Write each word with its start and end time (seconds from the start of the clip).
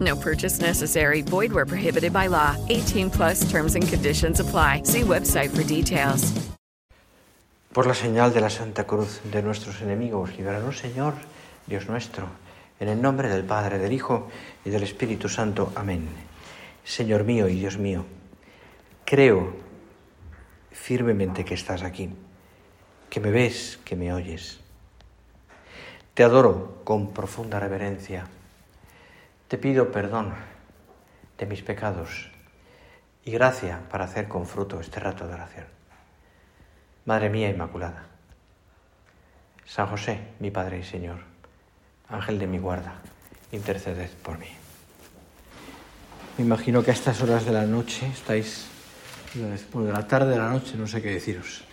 No 0.00 0.16
purchase 0.16 0.60
necessary. 0.60 1.22
Void 1.22 1.52
where 1.52 1.66
prohibited 1.66 2.12
by 2.12 2.28
law. 2.28 2.56
18 2.68 3.10
plus 3.10 3.50
terms 3.50 3.74
and 3.74 3.88
conditions 3.88 4.40
apply. 4.40 4.82
See 4.84 5.02
website 5.02 5.50
for 5.50 5.64
details. 5.64 6.32
Por 7.72 7.86
la 7.86 7.94
señal 7.94 8.32
de 8.32 8.40
la 8.40 8.50
Santa 8.50 8.84
Cruz 8.84 9.20
de 9.30 9.42
nuestros 9.42 9.82
enemigos, 9.82 10.36
líbranos, 10.36 10.78
Señor, 10.78 11.14
Dios 11.66 11.86
nuestro, 11.88 12.26
en 12.80 12.88
el 12.88 13.00
nombre 13.00 13.28
del 13.28 13.44
Padre, 13.44 13.78
del 13.78 13.92
Hijo 13.92 14.28
y 14.64 14.70
del 14.70 14.82
Espíritu 14.82 15.28
Santo. 15.28 15.70
Amén. 15.76 16.08
Señor 16.82 17.24
mío 17.24 17.46
y 17.48 17.54
Dios 17.54 17.76
mío, 17.76 18.04
creo 19.04 19.54
firmemente 20.72 21.44
que 21.44 21.54
estás 21.54 21.82
aquí, 21.82 22.08
que 23.10 23.20
me 23.20 23.30
ves, 23.30 23.78
que 23.84 23.94
me 23.94 24.12
oyes. 24.12 24.60
Te 26.14 26.24
adoro 26.24 26.80
con 26.84 27.12
profunda 27.12 27.60
reverencia 27.60 28.26
te 29.48 29.56
pido 29.56 29.90
perdón 29.90 30.34
de 31.38 31.46
mis 31.46 31.62
pecados 31.62 32.28
y 33.24 33.30
gracia 33.30 33.80
para 33.90 34.04
hacer 34.04 34.28
con 34.28 34.46
fruto 34.46 34.78
este 34.80 35.00
rato 35.00 35.26
de 35.26 35.34
oración. 35.34 35.66
Madre 37.06 37.30
mía 37.30 37.48
Inmaculada, 37.48 38.04
San 39.64 39.86
José, 39.86 40.20
mi 40.40 40.50
Padre 40.50 40.80
y 40.80 40.84
Señor, 40.84 41.20
Ángel 42.10 42.38
de 42.38 42.46
mi 42.46 42.58
guarda, 42.58 43.00
interceded 43.50 44.10
por 44.22 44.38
mí. 44.38 44.48
Me 46.36 46.44
imagino 46.44 46.84
que 46.84 46.90
a 46.90 46.94
estas 46.94 47.22
horas 47.22 47.46
de 47.46 47.52
la 47.52 47.64
noche 47.64 48.06
estáis, 48.06 48.68
bueno, 49.72 49.88
de 49.88 49.92
la 49.94 50.06
tarde 50.06 50.32
de 50.32 50.38
la 50.38 50.50
noche, 50.50 50.76
no 50.76 50.86
sé 50.86 51.00
qué 51.00 51.10
deciros, 51.10 51.64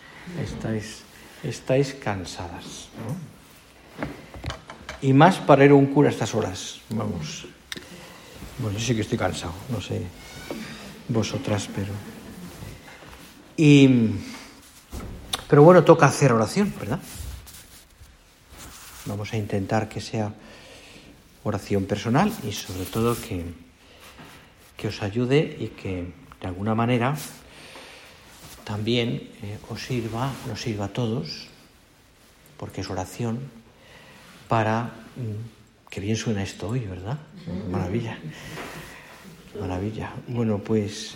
estáis, 0.42 1.04
estáis 1.44 1.94
cansadas. 1.94 2.90
Y 5.02 5.12
más 5.14 5.38
para 5.40 5.66
ir 5.66 5.72
a 5.72 5.76
un 5.76 5.88
cura 5.88 6.08
a 6.08 6.12
estas 6.12 6.34
horas, 6.34 6.82
vamos. 6.90 7.48
Bueno, 8.60 8.78
yo 8.78 8.86
sí 8.86 8.96
que 8.96 9.02
estoy 9.02 9.18
cansado, 9.18 9.54
no 9.70 9.82
sé 9.82 10.02
vosotras, 11.10 11.70
pero... 11.74 11.94
Y... 13.58 14.12
Pero 15.48 15.62
bueno, 15.62 15.84
toca 15.84 16.08
hacer 16.08 16.32
oración, 16.32 16.74
¿verdad? 16.80 17.00
Vamos 19.06 19.32
a 19.32 19.38
intentar 19.38 19.88
que 19.88 20.02
sea 20.02 20.34
oración 21.44 21.86
personal 21.86 22.34
y 22.44 22.52
sobre 22.52 22.86
todo 22.86 23.16
que, 23.16 23.46
que 24.76 24.88
os 24.88 25.04
ayude 25.04 25.56
y 25.60 25.68
que 25.68 26.12
de 26.42 26.48
alguna 26.48 26.74
manera 26.74 27.16
también 28.64 29.30
eh, 29.44 29.60
os 29.70 29.84
sirva, 29.84 30.32
nos 30.48 30.60
sirva 30.60 30.86
a 30.86 30.94
todos, 30.94 31.48
porque 32.58 32.82
es 32.82 32.90
oración, 32.90 33.40
para 34.48 34.86
mm, 35.16 35.65
Qué 35.90 36.02
bien 36.02 36.16
suena 36.16 36.44
esto 36.44 36.70
hoy, 36.70 36.82
¿verdad? 36.82 37.18
Maravilla. 37.70 38.18
Maravilla. 39.60 40.14
Bueno, 40.28 40.60
pues 40.60 41.16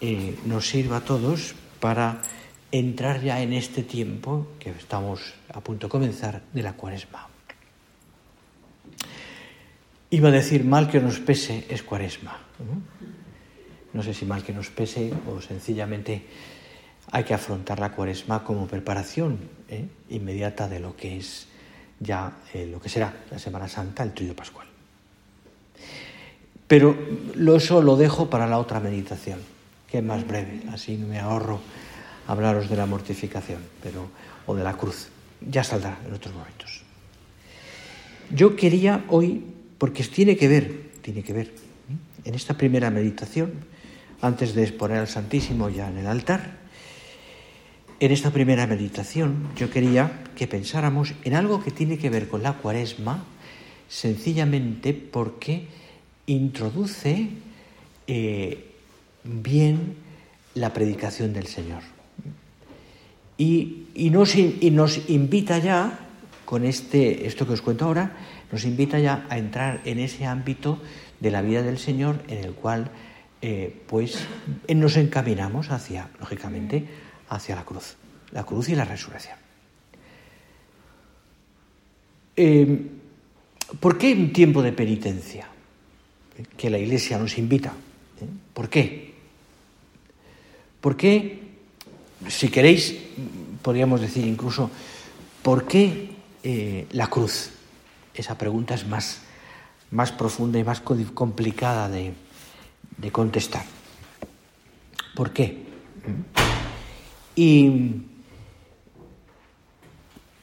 eh, 0.00 0.36
nos 0.44 0.68
sirva 0.68 0.98
a 0.98 1.00
todos 1.00 1.54
para 1.80 2.22
entrar 2.72 3.22
ya 3.22 3.40
en 3.40 3.52
este 3.52 3.82
tiempo 3.82 4.48
que 4.58 4.70
estamos 4.70 5.34
a 5.52 5.60
punto 5.60 5.86
de 5.86 5.90
comenzar 5.90 6.42
de 6.52 6.62
la 6.62 6.74
cuaresma. 6.74 7.28
Iba 10.10 10.28
a 10.28 10.32
decir 10.32 10.64
mal 10.64 10.90
que 10.90 11.00
nos 11.00 11.18
pese 11.18 11.66
es 11.68 11.82
cuaresma. 11.82 12.38
No 13.92 14.02
sé 14.02 14.14
si 14.14 14.24
mal 14.24 14.42
que 14.42 14.52
nos 14.52 14.70
pese 14.70 15.12
o 15.26 15.40
sencillamente 15.40 16.26
hay 17.10 17.24
que 17.24 17.34
afrontar 17.34 17.80
la 17.80 17.92
cuaresma 17.92 18.44
como 18.44 18.66
preparación 18.66 19.38
¿eh? 19.68 19.86
inmediata 20.10 20.68
de 20.68 20.80
lo 20.80 20.96
que 20.96 21.18
es 21.18 21.48
ya 22.00 22.32
eh, 22.52 22.66
lo 22.66 22.80
que 22.80 22.88
será 22.88 23.12
la 23.30 23.38
Semana 23.38 23.68
Santa, 23.68 24.02
el 24.02 24.12
Trío 24.12 24.34
Pascual. 24.34 24.66
Pero 26.66 26.96
eso 27.54 27.80
lo 27.80 27.96
dejo 27.96 28.28
para 28.28 28.46
la 28.46 28.58
otra 28.58 28.80
meditación, 28.80 29.38
que 29.88 29.98
es 29.98 30.04
más 30.04 30.26
breve, 30.26 30.62
así 30.72 30.96
me 30.96 31.20
ahorro 31.20 31.60
hablaros 32.26 32.68
de 32.68 32.76
la 32.76 32.86
mortificación 32.86 33.60
pero, 33.82 34.08
o 34.46 34.54
de 34.54 34.64
la 34.64 34.76
cruz. 34.76 35.08
Ya 35.40 35.62
saldrá 35.62 35.98
en 36.06 36.12
otros 36.12 36.34
momentos. 36.34 36.82
Yo 38.30 38.56
quería 38.56 39.04
hoy, 39.08 39.44
porque 39.78 40.02
tiene 40.02 40.36
que 40.36 40.48
ver, 40.48 40.90
tiene 41.02 41.22
que 41.22 41.32
ver, 41.32 41.52
en 42.24 42.34
esta 42.34 42.54
primera 42.54 42.90
meditación, 42.90 43.52
antes 44.20 44.54
de 44.54 44.64
exponer 44.64 44.98
al 44.98 45.08
Santísimo 45.08 45.68
ya 45.68 45.88
en 45.88 45.98
el 45.98 46.06
altar, 46.08 46.58
en 47.98 48.12
esta 48.12 48.30
primera 48.30 48.66
meditación 48.66 49.48
yo 49.56 49.70
quería 49.70 50.24
que 50.36 50.46
pensáramos 50.46 51.14
en 51.24 51.34
algo 51.34 51.62
que 51.62 51.70
tiene 51.70 51.98
que 51.98 52.10
ver 52.10 52.28
con 52.28 52.42
la 52.42 52.54
cuaresma, 52.54 53.24
sencillamente 53.88 54.92
porque 54.92 55.66
introduce 56.26 57.28
eh, 58.06 58.72
bien 59.24 59.96
la 60.54 60.72
predicación 60.72 61.32
del 61.32 61.46
Señor. 61.46 61.82
Y, 63.38 63.84
nos, 64.10 64.34
invita 65.08 65.58
ya, 65.58 65.98
con 66.44 66.64
este, 66.64 67.26
esto 67.26 67.46
que 67.46 67.52
os 67.52 67.62
cuento 67.62 67.84
ahora, 67.84 68.16
nos 68.50 68.64
invita 68.64 68.98
ya 68.98 69.26
a 69.28 69.38
entrar 69.38 69.82
en 69.84 69.98
ese 69.98 70.24
ámbito 70.24 70.80
de 71.20 71.30
la 71.30 71.42
vida 71.42 71.62
del 71.62 71.78
Señor 71.78 72.22
en 72.28 72.44
el 72.44 72.52
cual 72.52 72.90
eh, 73.42 73.82
pues 73.86 74.26
nos 74.68 74.96
encaminamos 74.96 75.70
hacia, 75.70 76.08
lógicamente, 76.18 76.86
hacia 77.28 77.56
la 77.56 77.64
cruz, 77.64 77.96
la 78.32 78.44
cruz 78.44 78.68
y 78.68 78.74
la 78.74 78.84
resurrección. 78.84 79.36
Eh, 82.36 82.90
¿Por 83.80 83.98
qué 83.98 84.12
un 84.12 84.32
tiempo 84.32 84.62
de 84.62 84.72
penitencia? 84.72 85.48
Que 86.56 86.70
la 86.70 86.78
Iglesia 86.78 87.18
nos 87.18 87.38
invita. 87.38 87.72
¿eh? 88.20 88.26
¿Por 88.52 88.68
qué? 88.68 89.14
¿Por 90.80 90.96
qué, 90.96 91.42
si 92.28 92.48
queréis, 92.48 92.94
podríamos 93.62 94.00
decir 94.00 94.26
incluso, 94.26 94.70
¿por 95.42 95.66
qué 95.66 96.10
eh, 96.42 96.86
la 96.92 97.08
cruz? 97.08 97.50
Esa 98.14 98.38
pregunta 98.38 98.74
es 98.74 98.86
más, 98.86 99.22
más 99.90 100.12
profunda 100.12 100.58
y 100.58 100.64
más 100.64 100.80
complicada 100.80 101.88
de, 101.88 102.12
de 102.98 103.10
contestar. 103.10 103.64
¿Por 105.14 105.32
qué? 105.32 105.64
Y 107.36 107.70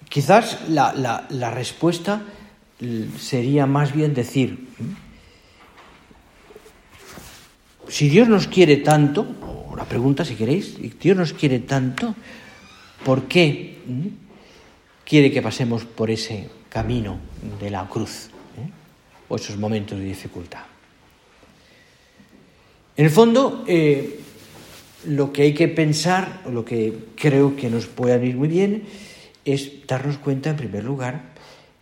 quizás 0.08 0.60
la, 0.70 1.52
respuesta 1.54 2.22
sería 3.18 3.66
más 3.66 3.94
bien 3.94 4.14
decir, 4.14 4.70
si 7.88 8.10
Dios 8.10 8.30
nos 8.30 8.48
quiere 8.48 8.78
tanto, 8.78 9.26
o 9.42 9.76
la 9.76 9.86
pregunta 9.86 10.24
si 10.24 10.36
queréis, 10.36 10.76
si 10.76 10.90
Dios 11.02 11.18
nos 11.18 11.34
quiere 11.34 11.60
tanto, 11.60 12.14
¿por 13.04 13.24
qué 13.24 13.80
quiere 15.04 15.32
que 15.32 15.42
pasemos 15.42 15.86
por 15.86 16.12
ese 16.12 16.48
camino 16.70 17.18
de 17.60 17.72
la 17.72 17.90
cruz 17.90 18.30
eh? 18.58 18.70
o 19.30 19.36
esos 19.36 19.58
momentos 19.58 19.98
de 19.98 20.06
dificultad? 20.06 20.62
En 22.96 23.06
el 23.06 23.12
fondo, 23.12 23.64
eh, 23.68 24.20
lo 25.06 25.34
que 25.34 25.44
hay 25.44 25.54
que 25.54 25.68
pensar, 25.68 26.42
o 26.46 26.52
lo 26.52 26.66
que 26.66 26.94
creo 27.16 27.56
que 27.56 27.70
nos 27.70 27.88
puede 27.88 28.26
ir 28.26 28.36
muy 28.36 28.48
bien, 28.48 28.84
es 29.46 29.86
darnos 29.88 30.18
cuenta, 30.18 30.50
en 30.52 30.58
primer 30.58 30.84
lugar, 30.84 31.34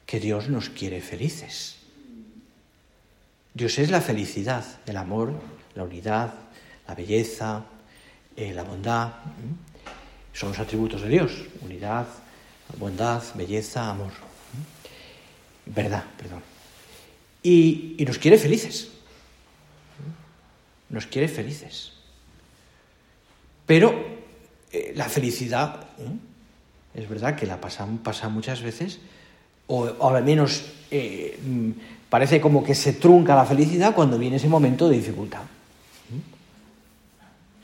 que 0.05 0.19
Dios 0.19 0.49
nos 0.49 0.69
quiere 0.69 1.01
felices. 1.01 1.77
Dios 3.53 3.77
es 3.79 3.91
la 3.91 4.01
felicidad, 4.01 4.65
el 4.85 4.97
amor, 4.97 5.33
la 5.75 5.83
unidad, 5.83 6.33
la 6.87 6.95
belleza, 6.95 7.65
eh, 8.35 8.53
la 8.53 8.63
bondad. 8.63 9.13
Son 10.33 10.49
los 10.49 10.59
atributos 10.59 11.01
de 11.01 11.09
Dios, 11.09 11.31
unidad, 11.61 12.07
bondad, 12.77 13.21
belleza, 13.35 13.89
amor. 13.89 14.11
Verdad, 15.65 16.03
perdón. 16.17 16.41
Y, 17.43 17.97
nos 18.05 18.17
quiere 18.17 18.37
felices. 18.37 18.89
Nos 20.89 21.05
quiere 21.07 21.27
felices. 21.27 21.93
Pero 23.71 23.95
eh, 24.73 24.91
la 24.97 25.07
felicidad, 25.07 25.79
¿eh? 25.97 26.99
es 26.99 27.07
verdad 27.07 27.37
que 27.37 27.45
la 27.45 27.61
pasa, 27.61 27.87
pasa 28.03 28.27
muchas 28.27 28.61
veces, 28.61 28.99
o, 29.67 30.09
al 30.09 30.25
menos 30.25 30.65
eh, 30.91 31.39
mm, 31.41 31.69
parece 32.09 32.41
como 32.41 32.65
que 32.65 32.75
se 32.75 32.91
trunca 32.91 33.33
la 33.33 33.45
felicidad 33.45 33.95
cuando 33.95 34.17
viene 34.17 34.35
ese 34.35 34.49
momento 34.49 34.89
de 34.89 34.97
dificultad 34.97 35.43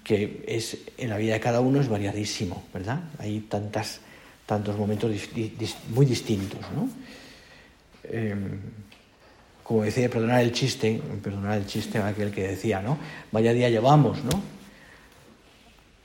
que 0.02 0.46
es 0.48 0.78
en 0.98 1.10
la 1.10 1.18
vida 1.18 1.34
de 1.34 1.42
cada 1.42 1.60
uno 1.60 1.82
es 1.82 1.90
variadísimo, 1.90 2.64
¿verdad? 2.74 3.02
Hay 3.20 3.42
tantas, 3.42 4.00
tantos 4.46 4.78
momentos 4.78 5.12
muy 5.94 6.06
distintos, 6.06 6.62
¿no? 6.74 6.90
Em, 8.06 8.62
como 9.62 9.84
decía, 9.84 10.10
perdonar 10.10 10.40
el 10.42 10.54
chiste, 10.54 11.02
perdonar 11.22 11.58
el 11.58 11.66
chiste 11.66 11.98
aquel 11.98 12.32
que 12.32 12.48
decía, 12.48 12.82
¿no? 12.82 12.98
Vaya 13.34 13.52
día 13.52 13.70
llevamos, 13.70 14.24
¿no? 14.24 14.57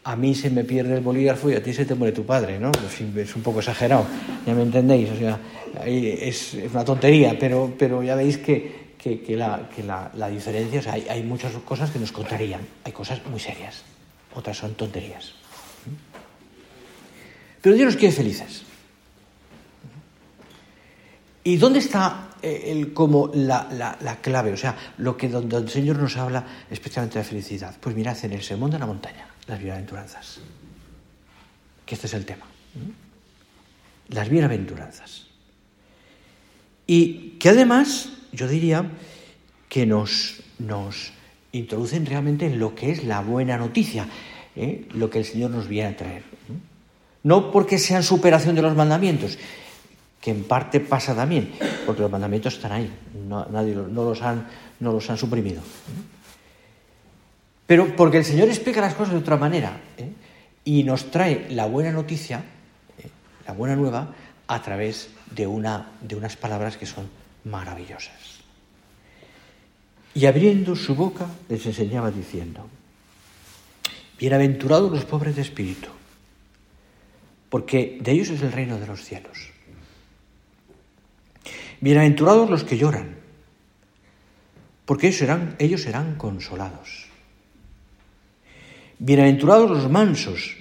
A 0.04 0.16
mí 0.16 0.34
se 0.34 0.50
me 0.50 0.64
pierde 0.64 0.96
el 0.96 1.00
bolígrafo 1.00 1.50
y 1.50 1.54
a 1.54 1.62
ti 1.62 1.72
se 1.72 1.84
te 1.84 1.94
muere 1.94 2.12
tu 2.12 2.24
padre, 2.26 2.58
¿no? 2.58 2.72
Es 3.16 3.36
un 3.36 3.42
poco 3.42 3.60
exagerado, 3.60 4.04
ya 4.46 4.54
me 4.54 4.62
entendéis, 4.62 5.10
o 5.10 5.16
sea, 5.16 5.38
es, 5.84 6.54
una 6.72 6.84
tontería, 6.84 7.36
pero, 7.38 7.72
pero 7.78 8.02
ya 8.02 8.16
veis 8.16 8.38
que, 8.38 8.96
que, 8.98 9.36
la, 9.36 9.68
que 9.74 9.84
la, 9.84 10.10
la, 10.14 10.28
diferencia, 10.28 10.80
o 10.80 10.82
sea, 10.82 10.94
hay, 10.94 11.06
hay 11.08 11.22
muchas 11.22 11.52
cosas 11.64 11.90
que 11.90 12.00
nos 12.00 12.10
contarían, 12.10 12.60
hay 12.84 12.92
cosas 12.92 13.20
muy 13.30 13.38
serias 13.38 13.84
otras 14.34 14.56
son 14.56 14.74
tonterías. 14.74 15.32
Pero 17.60 17.76
Dios 17.76 17.86
nos 17.86 17.96
quiere 17.96 18.14
felices. 18.14 18.62
¿Y 21.44 21.56
dónde 21.56 21.80
está 21.80 22.30
eh, 22.40 22.64
el, 22.68 22.92
como 22.92 23.30
la, 23.34 24.18
clave? 24.20 24.52
O 24.52 24.56
sea, 24.56 24.76
lo 24.98 25.16
que 25.16 25.28
donde 25.28 25.56
el 25.56 25.68
Señor 25.68 25.98
nos 25.98 26.16
habla 26.16 26.44
especialmente 26.70 27.18
de 27.18 27.24
la 27.24 27.28
felicidad. 27.28 27.74
Pues 27.80 27.94
mirad 27.94 28.16
en 28.24 28.32
el 28.32 28.42
sermón 28.42 28.70
de 28.70 28.78
la 28.78 28.86
montaña, 28.86 29.26
las 29.46 29.58
bienaventuranzas. 29.58 30.40
Que 31.86 31.94
este 31.94 32.06
es 32.06 32.14
el 32.14 32.24
tema. 32.24 32.46
Las 34.08 34.28
bienaventuranzas. 34.28 35.26
Y 36.86 37.30
que 37.38 37.50
además, 37.50 38.10
yo 38.32 38.48
diría, 38.48 38.90
que 39.68 39.86
nos, 39.86 40.42
nos 40.58 41.12
introducen 41.52 42.04
realmente 42.06 42.46
en 42.46 42.58
lo 42.58 42.74
que 42.74 42.90
es 42.90 43.04
la 43.04 43.20
buena 43.20 43.56
noticia, 43.56 44.06
¿eh? 44.56 44.86
lo 44.92 45.08
que 45.08 45.18
el 45.18 45.24
Señor 45.24 45.50
nos 45.50 45.68
viene 45.68 45.88
a 45.88 45.96
traer. 45.96 46.24
No 47.22 47.50
porque 47.50 47.78
sean 47.78 48.02
superación 48.02 48.54
de 48.54 48.62
los 48.62 48.76
mandamientos, 48.76 49.38
que 50.20 50.30
en 50.30 50.44
parte 50.44 50.80
pasa 50.80 51.14
también, 51.14 51.52
porque 51.86 52.02
los 52.02 52.10
mandamientos 52.10 52.54
están 52.54 52.72
ahí, 52.72 52.90
nadie, 53.50 53.74
no, 53.74 54.04
los, 54.04 54.22
han, 54.22 54.46
no 54.80 54.92
los 54.92 55.08
han 55.08 55.18
suprimido. 55.18 55.62
Pero 57.66 57.94
porque 57.96 58.18
el 58.18 58.24
Señor 58.24 58.48
explica 58.48 58.80
las 58.80 58.94
cosas 58.94 59.14
de 59.14 59.20
otra 59.20 59.36
manera 59.36 59.80
¿eh? 59.96 60.10
y 60.64 60.82
nos 60.84 61.10
trae 61.10 61.46
la 61.50 61.66
buena 61.66 61.92
noticia, 61.92 62.44
¿eh? 62.98 63.08
la 63.46 63.54
buena 63.54 63.76
nueva, 63.76 64.14
a 64.46 64.62
través 64.62 65.10
de, 65.30 65.46
una, 65.46 65.92
de 66.00 66.16
unas 66.16 66.36
palabras 66.36 66.76
que 66.76 66.86
son 66.86 67.08
maravillosas. 67.44 68.42
Y 70.14 70.26
abriendo 70.26 70.76
su 70.76 70.94
boca 70.94 71.26
les 71.48 71.64
enseñaba 71.64 72.10
diciendo, 72.10 72.68
Bienaventurados 74.18 74.92
los 74.92 75.04
pobres 75.04 75.34
de 75.34 75.42
espíritu, 75.42 75.88
porque 77.48 77.98
de 78.00 78.12
ellos 78.12 78.30
es 78.30 78.42
el 78.42 78.52
reino 78.52 78.78
de 78.78 78.86
los 78.86 79.02
cielos. 79.02 79.50
Bienaventurados 81.80 82.48
los 82.48 82.62
que 82.62 82.78
lloran, 82.78 83.16
porque 84.84 85.08
ellos 85.08 85.18
serán, 85.18 85.56
ellos 85.58 85.82
serán 85.82 86.14
consolados. 86.14 87.01
Bienaventurados 89.02 89.68
los 89.68 89.90
mansos, 89.90 90.56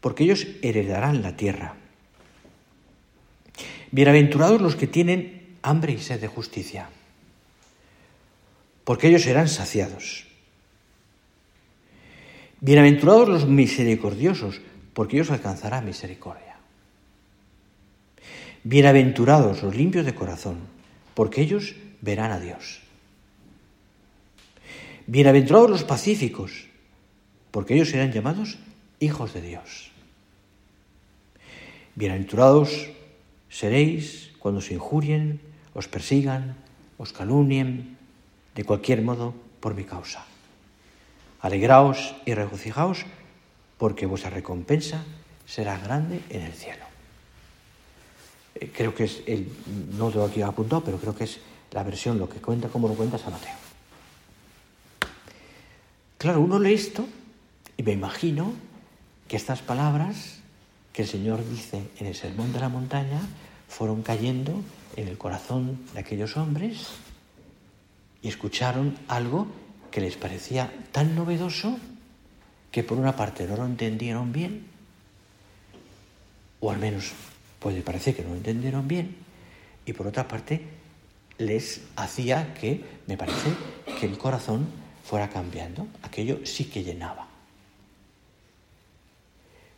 porque 0.00 0.24
ellos 0.24 0.46
heredarán 0.60 1.22
la 1.22 1.36
tierra. 1.36 1.74
Bienaventurados 3.90 4.60
los 4.60 4.76
que 4.76 4.86
tienen 4.86 5.56
hambre 5.62 5.94
y 5.94 5.98
sed 5.98 6.20
de 6.20 6.28
justicia 6.28 6.90
porque 8.86 9.08
ellos 9.08 9.22
serán 9.22 9.48
saciados. 9.48 10.28
Bienaventurados 12.60 13.28
los 13.28 13.48
misericordiosos, 13.48 14.60
porque 14.94 15.16
ellos 15.16 15.32
alcanzarán 15.32 15.84
misericordia. 15.84 16.54
Bienaventurados 18.62 19.64
los 19.64 19.74
limpios 19.74 20.06
de 20.06 20.14
corazón, 20.14 20.58
porque 21.14 21.40
ellos 21.40 21.74
verán 22.00 22.30
a 22.30 22.38
Dios. 22.38 22.80
Bienaventurados 25.08 25.68
los 25.68 25.82
pacíficos, 25.82 26.68
porque 27.56 27.72
ellos 27.72 27.88
serán 27.88 28.12
llamados 28.12 28.58
hijos 29.00 29.32
de 29.32 29.40
Dios. 29.40 29.90
Bienaventurados 31.94 32.90
seréis 33.48 34.36
cuando 34.38 34.60
os 34.60 34.68
injurien, 34.68 35.40
os 35.72 35.88
persigan, 35.88 36.52
os 37.00 37.16
calumnien, 37.16 37.96
de 38.52 38.60
cualquier 38.68 39.00
modo 39.00 39.32
por 39.64 39.72
mi 39.72 39.88
causa. 39.88 40.20
Alegraos 41.40 42.12
y 42.28 42.34
regocijaos, 42.36 43.08
porque 43.80 44.04
vuestra 44.04 44.28
recompensa 44.28 45.00
será 45.48 45.80
grande 45.80 46.20
en 46.28 46.42
el 46.42 46.52
cielo. 46.52 46.84
Eh, 48.56 48.68
creo 48.68 48.94
que 48.94 49.04
es, 49.04 49.22
el, 49.24 49.48
no 49.96 50.10
lo 50.10 50.26
aquí 50.26 50.42
apuntado, 50.42 50.84
pero 50.84 50.98
creo 50.98 51.16
que 51.16 51.24
es 51.24 51.40
la 51.72 51.82
versión, 51.82 52.18
lo 52.18 52.28
que 52.28 52.36
cuenta, 52.36 52.68
como 52.68 52.86
lo 52.86 52.92
cuenta 52.92 53.16
San 53.16 53.32
Mateo. 53.32 53.56
Claro, 56.18 56.40
uno 56.40 56.58
lee 56.58 56.74
esto 56.74 57.08
y 57.76 57.82
me 57.82 57.92
imagino 57.92 58.52
que 59.28 59.36
estas 59.36 59.60
palabras 59.62 60.38
que 60.92 61.02
el 61.02 61.08
Señor 61.08 61.46
dice 61.48 61.82
en 61.98 62.06
el 62.06 62.14
Sermón 62.14 62.52
de 62.52 62.60
la 62.60 62.68
Montaña 62.68 63.20
fueron 63.68 64.02
cayendo 64.02 64.62
en 64.96 65.08
el 65.08 65.18
corazón 65.18 65.80
de 65.92 66.00
aquellos 66.00 66.36
hombres 66.36 66.88
y 68.22 68.28
escucharon 68.28 68.96
algo 69.08 69.46
que 69.90 70.00
les 70.00 70.16
parecía 70.16 70.72
tan 70.92 71.14
novedoso 71.14 71.78
que 72.70 72.82
por 72.82 72.98
una 72.98 73.16
parte 73.16 73.46
no 73.46 73.56
lo 73.56 73.64
entendieron 73.64 74.32
bien, 74.32 74.66
o 76.60 76.70
al 76.70 76.78
menos 76.78 77.12
puede 77.58 77.82
parecer 77.82 78.14
que 78.14 78.22
no 78.22 78.30
lo 78.30 78.36
entendieron 78.36 78.88
bien, 78.88 79.16
y 79.86 79.92
por 79.92 80.06
otra 80.06 80.28
parte 80.28 80.62
les 81.38 81.82
hacía 81.96 82.54
que, 82.54 82.84
me 83.06 83.16
parece, 83.16 83.50
que 83.98 84.06
el 84.06 84.18
corazón 84.18 84.66
fuera 85.04 85.30
cambiando, 85.30 85.86
aquello 86.02 86.40
sí 86.44 86.64
que 86.64 86.82
llenaba. 86.82 87.35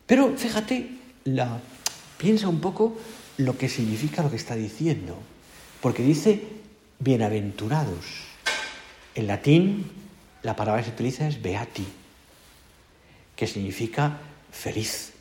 Pero 0.08 0.34
fíjate, 0.38 0.88
piensa 2.16 2.48
un 2.48 2.60
poco 2.60 2.96
lo 3.36 3.58
que 3.58 3.68
significa 3.68 4.22
lo 4.22 4.30
que 4.30 4.40
está 4.40 4.56
diciendo, 4.56 5.18
porque 5.82 6.02
dice 6.02 6.42
bienaventurados. 6.98 8.24
En 9.14 9.26
latín, 9.26 9.84
la 10.42 10.56
palabra 10.56 10.80
que 10.80 10.88
se 10.88 10.94
utiliza 10.94 11.28
es 11.28 11.42
beati, 11.42 11.84
que 13.36 13.46
significa 13.46 14.18
feliz. 14.50 15.12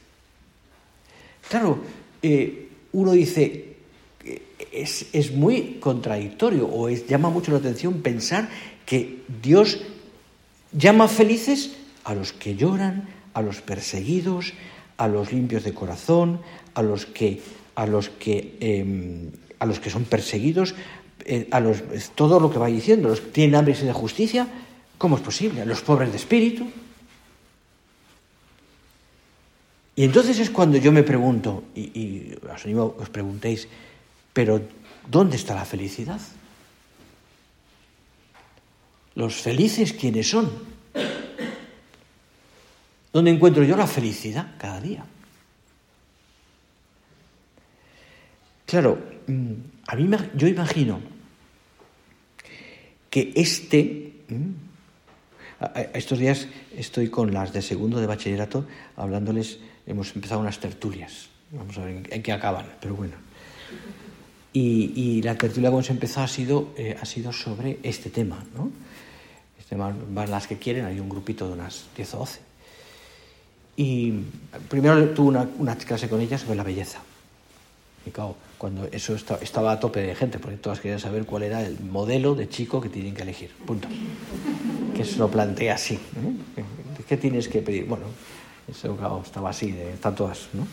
Claro, 1.49 1.83
eh, 2.21 2.69
uno 2.93 3.11
dice, 3.11 3.75
es, 4.71 5.07
es, 5.11 5.31
muy 5.33 5.79
contradictorio 5.81 6.65
o 6.65 6.87
llama 6.89 7.29
mucho 7.29 7.51
la 7.51 7.57
atención 7.57 8.01
pensar 8.01 8.47
que 8.85 9.23
Dios 9.43 9.81
llama 10.71 11.09
felices 11.09 11.75
a 12.05 12.15
los 12.15 12.31
que 12.31 12.55
lloran, 12.55 13.09
a 13.33 13.41
los 13.41 13.61
perseguidos, 13.61 14.53
a 14.97 15.07
los 15.07 15.31
limpios 15.31 15.63
de 15.63 15.73
corazón, 15.73 16.41
a 16.73 16.81
los 16.81 17.05
que, 17.05 17.41
a 17.75 17.85
los 17.85 18.09
que, 18.09 18.57
em, 18.59 19.31
a 19.59 19.65
los 19.65 19.79
que 19.79 19.89
son 19.89 20.05
perseguidos, 20.05 20.75
eh, 21.25 21.47
a 21.51 21.59
los, 21.59 21.81
todo 22.15 22.39
lo 22.39 22.49
que 22.51 22.59
va 22.59 22.67
diciendo, 22.67 23.09
los 23.09 23.21
que 23.21 23.31
tienen 23.31 23.55
hambre 23.55 23.75
y 23.79 23.85
de 23.85 23.93
justicia, 23.93 24.47
¿cómo 24.97 25.17
es 25.17 25.21
posible? 25.21 25.61
A 25.61 25.65
los 25.65 25.81
pobres 25.81 26.11
de 26.11 26.17
espíritu. 26.17 26.67
Y 29.95 30.03
entonces 30.03 30.39
es 30.39 30.49
cuando 30.51 30.77
yo 30.77 30.91
me 30.91 31.03
pregunto, 31.03 31.63
y, 31.75 32.33
os 32.53 32.65
animo 32.65 32.95
os 32.99 33.09
preguntéis, 33.09 33.67
pero 34.31 34.61
¿dónde 35.09 35.37
está 35.37 35.55
la 35.55 35.65
felicidad? 35.65 36.21
Los 39.15 39.35
felices, 39.41 39.93
¿quiénes 39.93 40.29
son? 40.29 40.76
¿Dónde 43.17 43.31
encuentro 43.31 43.63
yo 43.63 43.75
la 43.75 43.87
felicidad 43.87 44.53
cada 44.59 44.79
día? 44.79 45.03
Claro, 48.67 48.99
mm, 49.25 49.53
a 49.87 49.95
mí 49.95 50.07
yo 50.35 50.47
imagino 50.47 51.01
que 53.09 53.33
este 53.35 54.13
Estos 55.95 56.19
días 56.19 56.47
estoy 56.77 57.09
con 57.09 57.33
las 57.33 57.53
de 57.53 57.63
segundo 57.63 57.99
de 57.99 58.05
bachillerato 58.05 58.67
hablándoles, 58.95 59.57
hemos 59.87 60.15
empezado 60.15 60.39
unas 60.39 60.59
tertulias, 60.59 61.29
vamos 61.49 61.75
a 61.79 61.85
ver 61.85 62.05
en, 62.11 62.21
qué 62.21 62.31
acaban, 62.31 62.67
pero 62.79 62.93
bueno. 62.93 63.15
Y, 64.53 65.23
la 65.23 65.33
tertulia 65.33 65.71
como 65.71 65.81
se 65.81 65.93
empezó 65.93 66.21
ha 66.21 66.27
sido, 66.27 66.71
eh, 66.77 66.95
ha 67.01 67.05
sido 67.05 67.33
sobre 67.33 67.79
este 67.81 68.11
tema, 68.11 68.45
¿no? 68.55 68.69
Este 69.57 69.75
van 69.75 70.29
las 70.29 70.45
que 70.45 70.59
quieren, 70.59 70.85
hay 70.85 70.99
un 70.99 71.09
grupito 71.09 71.47
de 71.47 71.53
unas 71.53 71.87
10 71.95 72.13
o 72.13 72.17
12. 72.19 72.46
Y 73.77 74.11
primero 74.67 75.09
tuve 75.11 75.29
una, 75.29 75.47
una 75.57 75.77
clase 75.77 76.09
con 76.09 76.19
ellas 76.19 76.41
sobre 76.41 76.57
la 76.57 76.63
belleza. 76.63 76.99
Y 78.05 78.09
claro, 78.09 78.35
cuando 78.57 78.89
eso 78.91 79.15
estaba 79.15 79.71
a 79.71 79.79
tope 79.79 80.01
de 80.01 80.15
gente, 80.15 80.39
porque 80.39 80.57
todas 80.57 80.79
querían 80.79 80.99
saber 80.99 81.25
cuál 81.25 81.43
era 81.43 81.65
el 81.65 81.79
modelo 81.79 82.35
de 82.35 82.49
chico 82.49 82.81
que 82.81 82.89
tienen 82.89 83.13
que 83.13 83.21
elegir. 83.21 83.51
Punto. 83.65 83.87
Que 84.95 85.05
se 85.05 85.17
lo 85.17 85.29
plantea 85.29 85.75
así. 85.75 85.95
¿eh? 85.95 86.63
¿Qué 87.07 87.17
tienes 87.17 87.47
que 87.47 87.61
pedir? 87.61 87.85
Bueno, 87.85 88.05
eso 88.67 88.97
estaba 89.23 89.49
así, 89.51 89.71
de, 89.71 89.93
están 89.93 90.15
todas. 90.15 90.49
¿no? 90.53 90.67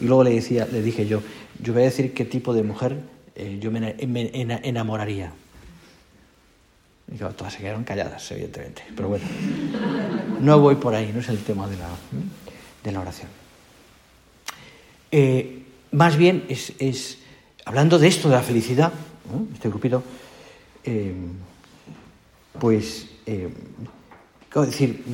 Y 0.00 0.06
luego 0.06 0.22
le, 0.22 0.30
decía, 0.30 0.68
le 0.70 0.82
dije 0.82 1.06
yo, 1.06 1.22
yo 1.60 1.72
voy 1.72 1.82
a 1.82 1.86
decir 1.86 2.14
qué 2.14 2.24
tipo 2.24 2.52
de 2.52 2.62
mujer 2.62 2.98
eh, 3.40 3.58
yo 3.60 3.70
me, 3.70 3.94
enamoraría. 3.98 5.32
Y 7.10 7.16
todas 7.16 7.52
se 7.54 7.60
quedaron 7.60 7.84
calladas, 7.84 8.30
evidentemente. 8.32 8.82
Pero 8.94 9.08
bueno, 9.08 9.24
no 10.40 10.60
voy 10.60 10.74
por 10.74 10.94
ahí, 10.94 11.10
no 11.12 11.20
es 11.20 11.28
el 11.28 11.38
tema 11.38 11.66
de 11.66 11.76
la, 11.76 11.88
de 12.84 12.92
la 12.92 13.00
oración. 13.00 13.28
Eh, 15.10 15.62
más 15.92 16.16
bien 16.16 16.44
es, 16.48 17.18
hablando 17.64 17.98
de 17.98 18.08
esto, 18.08 18.28
de 18.28 18.36
la 18.36 18.42
felicidad, 18.42 18.92
este 19.54 19.68
grupito, 19.68 20.02
eh, 20.84 21.14
pues, 22.58 23.06
eh, 23.26 23.48
decir? 24.54 25.04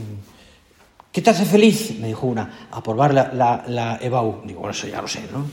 ¿Qué 1.13 1.23
te 1.23 1.31
hace 1.31 1.45
feliz? 1.45 1.97
Me 1.99 2.09
dijo 2.09 2.27
una, 2.27 2.69
a 2.71 2.83
la, 3.13 3.33
la, 3.33 3.65
la. 3.69 3.99
Digo, 3.99 4.43
bueno, 4.43 4.71
eso 4.71 4.89
ya 4.89 5.01
lo 5.01 5.09
sé, 5.09 5.29
¿no? 5.33 5.47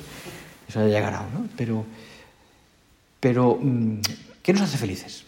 Eso 0.68 0.80
ya 0.82 0.88
llegará, 0.88 1.22
¿no? 1.34 1.48
Pero, 1.56 1.86
pero, 3.20 3.60
mm, 3.62 4.00
¿qué 4.42 4.54
nos 4.54 4.64
hace 4.64 4.78
felices? 4.78 5.24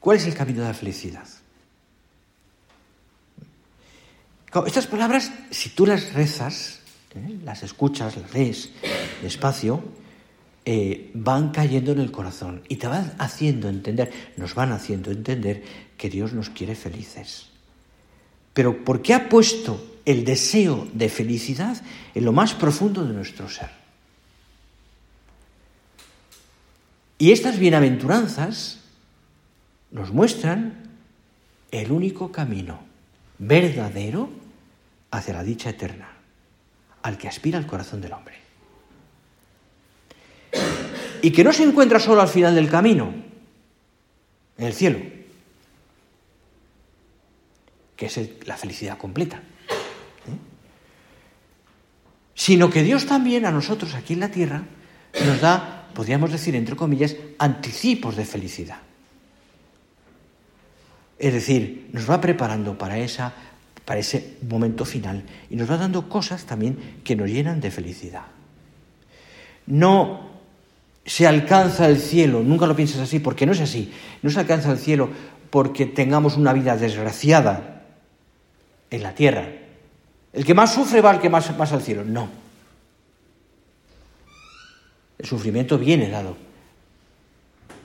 ¿Cuál 0.00 0.16
es 0.16 0.26
el 0.26 0.34
camino 0.34 0.62
de 0.62 0.68
la 0.68 0.74
felicidad? 0.74 1.28
Estas 4.66 4.86
palabras, 4.86 5.30
si 5.50 5.68
tú 5.70 5.86
las 5.86 6.12
rezas, 6.12 6.80
¿eh? 7.14 7.38
las 7.44 7.62
escuchas, 7.62 8.16
las 8.16 8.34
lees 8.34 8.70
despacio, 9.22 9.84
eh, 10.64 11.10
van 11.14 11.50
cayendo 11.50 11.92
en 11.92 12.00
el 12.00 12.10
corazón 12.10 12.62
y 12.68 12.76
te 12.76 12.88
van 12.88 13.14
haciendo 13.18 13.68
entender, 13.68 14.10
nos 14.36 14.54
van 14.54 14.72
haciendo 14.72 15.10
entender 15.10 15.62
que 15.96 16.10
Dios 16.10 16.32
nos 16.32 16.50
quiere 16.50 16.74
felices. 16.74 17.46
Pero 18.52 18.84
¿por 18.84 19.02
qué 19.02 19.14
ha 19.14 19.28
puesto 19.28 20.00
el 20.04 20.24
deseo 20.24 20.88
de 20.92 21.08
felicidad 21.08 21.80
en 22.14 22.24
lo 22.24 22.32
más 22.32 22.54
profundo 22.54 23.04
de 23.04 23.12
nuestro 23.12 23.48
ser? 23.48 23.70
Y 27.18 27.32
estas 27.32 27.58
bienaventuranzas 27.58 28.79
nos 29.90 30.12
muestran 30.12 30.90
el 31.70 31.92
único 31.92 32.30
camino 32.32 32.80
verdadero 33.38 34.30
hacia 35.10 35.34
la 35.34 35.42
dicha 35.42 35.70
eterna 35.70 36.08
al 37.02 37.16
que 37.16 37.28
aspira 37.28 37.58
el 37.58 37.66
corazón 37.66 38.00
del 38.00 38.12
hombre. 38.12 38.34
Y 41.22 41.30
que 41.32 41.44
no 41.44 41.52
se 41.52 41.64
encuentra 41.64 41.98
solo 41.98 42.20
al 42.20 42.28
final 42.28 42.54
del 42.54 42.68
camino, 42.68 43.12
en 44.58 44.66
el 44.66 44.72
cielo, 44.72 44.98
que 47.96 48.06
es 48.06 48.46
la 48.46 48.56
felicidad 48.56 48.98
completa, 48.98 49.36
¿eh? 49.36 50.36
sino 52.34 52.70
que 52.70 52.82
Dios 52.82 53.06
también 53.06 53.44
a 53.44 53.50
nosotros 53.50 53.94
aquí 53.94 54.14
en 54.14 54.20
la 54.20 54.30
tierra 54.30 54.62
nos 55.26 55.40
da, 55.40 55.88
podríamos 55.94 56.30
decir, 56.30 56.54
entre 56.54 56.76
comillas, 56.76 57.16
anticipos 57.38 58.16
de 58.16 58.24
felicidad. 58.24 58.78
Es 61.20 61.34
decir, 61.34 61.90
nos 61.92 62.10
va 62.10 62.20
preparando 62.20 62.76
para 62.76 62.98
esa 62.98 63.34
para 63.84 64.00
ese 64.00 64.36
momento 64.48 64.84
final 64.84 65.24
y 65.50 65.56
nos 65.56 65.70
va 65.70 65.76
dando 65.76 66.08
cosas 66.08 66.44
también 66.44 67.00
que 67.02 67.16
nos 67.16 67.28
llenan 67.28 67.60
de 67.60 67.70
felicidad. 67.70 68.22
No 69.66 70.30
se 71.04 71.26
alcanza 71.26 71.88
el 71.88 71.98
cielo, 71.98 72.42
nunca 72.42 72.66
lo 72.66 72.76
pienses 72.76 73.00
así, 73.00 73.18
porque 73.18 73.46
no 73.46 73.52
es 73.52 73.60
así. 73.60 73.92
No 74.22 74.30
se 74.30 74.38
alcanza 74.38 74.70
el 74.70 74.78
cielo 74.78 75.10
porque 75.50 75.86
tengamos 75.86 76.36
una 76.36 76.52
vida 76.52 76.76
desgraciada 76.76 77.82
en 78.90 79.02
la 79.02 79.14
tierra. 79.14 79.48
El 80.32 80.44
que 80.44 80.54
más 80.54 80.72
sufre 80.72 81.00
va 81.00 81.10
al 81.10 81.20
que 81.20 81.28
más, 81.28 81.56
más 81.58 81.72
al 81.72 81.82
cielo. 81.82 82.04
No. 82.04 82.28
El 85.18 85.26
sufrimiento 85.26 85.76
viene 85.76 86.08
dado, 86.08 86.36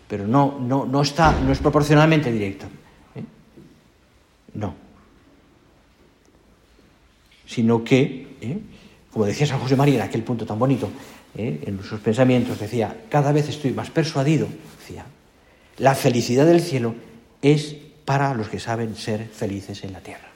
pero 0.08 0.28
no, 0.28 0.60
no, 0.62 0.86
no, 0.86 1.02
está, 1.02 1.32
no 1.42 1.52
es 1.52 1.60
proporcionalmente 1.60 2.32
directo. 2.32 2.68
No 4.56 4.86
sino 7.46 7.84
que, 7.84 8.28
¿eh? 8.42 8.58
como 9.12 9.26
decía 9.26 9.48
San 9.48 9.60
José 9.60 9.76
María 9.76 9.96
en 9.96 10.02
aquel 10.02 10.24
punto 10.24 10.46
tan 10.46 10.60
bonito, 10.60 10.90
¿eh? 11.38 11.62
en 11.66 11.82
sus 11.84 12.00
pensamientos, 12.00 12.60
decía, 12.60 13.04
cada 13.10 13.32
vez 13.32 13.50
estoy 13.50 13.72
más 13.72 13.90
persuadido, 13.90 14.48
decía, 14.80 15.06
la 15.78 15.96
felicidad 15.96 16.46
del 16.46 16.62
cielo 16.62 16.96
es 17.42 17.76
para 18.06 18.34
los 18.34 18.50
que 18.50 18.60
saben 18.60 18.96
ser 18.96 19.28
felices 19.28 19.84
en 19.84 19.94
la 19.94 20.00
tierra. 20.00 20.28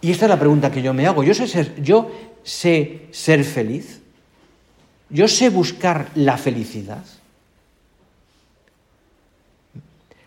Y 0.00 0.10
esta 0.10 0.26
es 0.26 0.30
la 0.30 0.38
pregunta 0.38 0.70
que 0.70 0.82
yo 0.82 0.92
me 0.94 1.06
hago. 1.06 1.24
Yo 1.24 1.34
sé 1.34 1.48
ser, 1.48 1.82
yo 1.82 2.10
sé 2.44 3.06
ser 3.10 3.42
feliz. 3.44 4.00
Yo 5.08 5.26
sé 5.26 5.48
buscar 5.48 6.10
la 6.14 6.36
felicidad. 6.36 7.04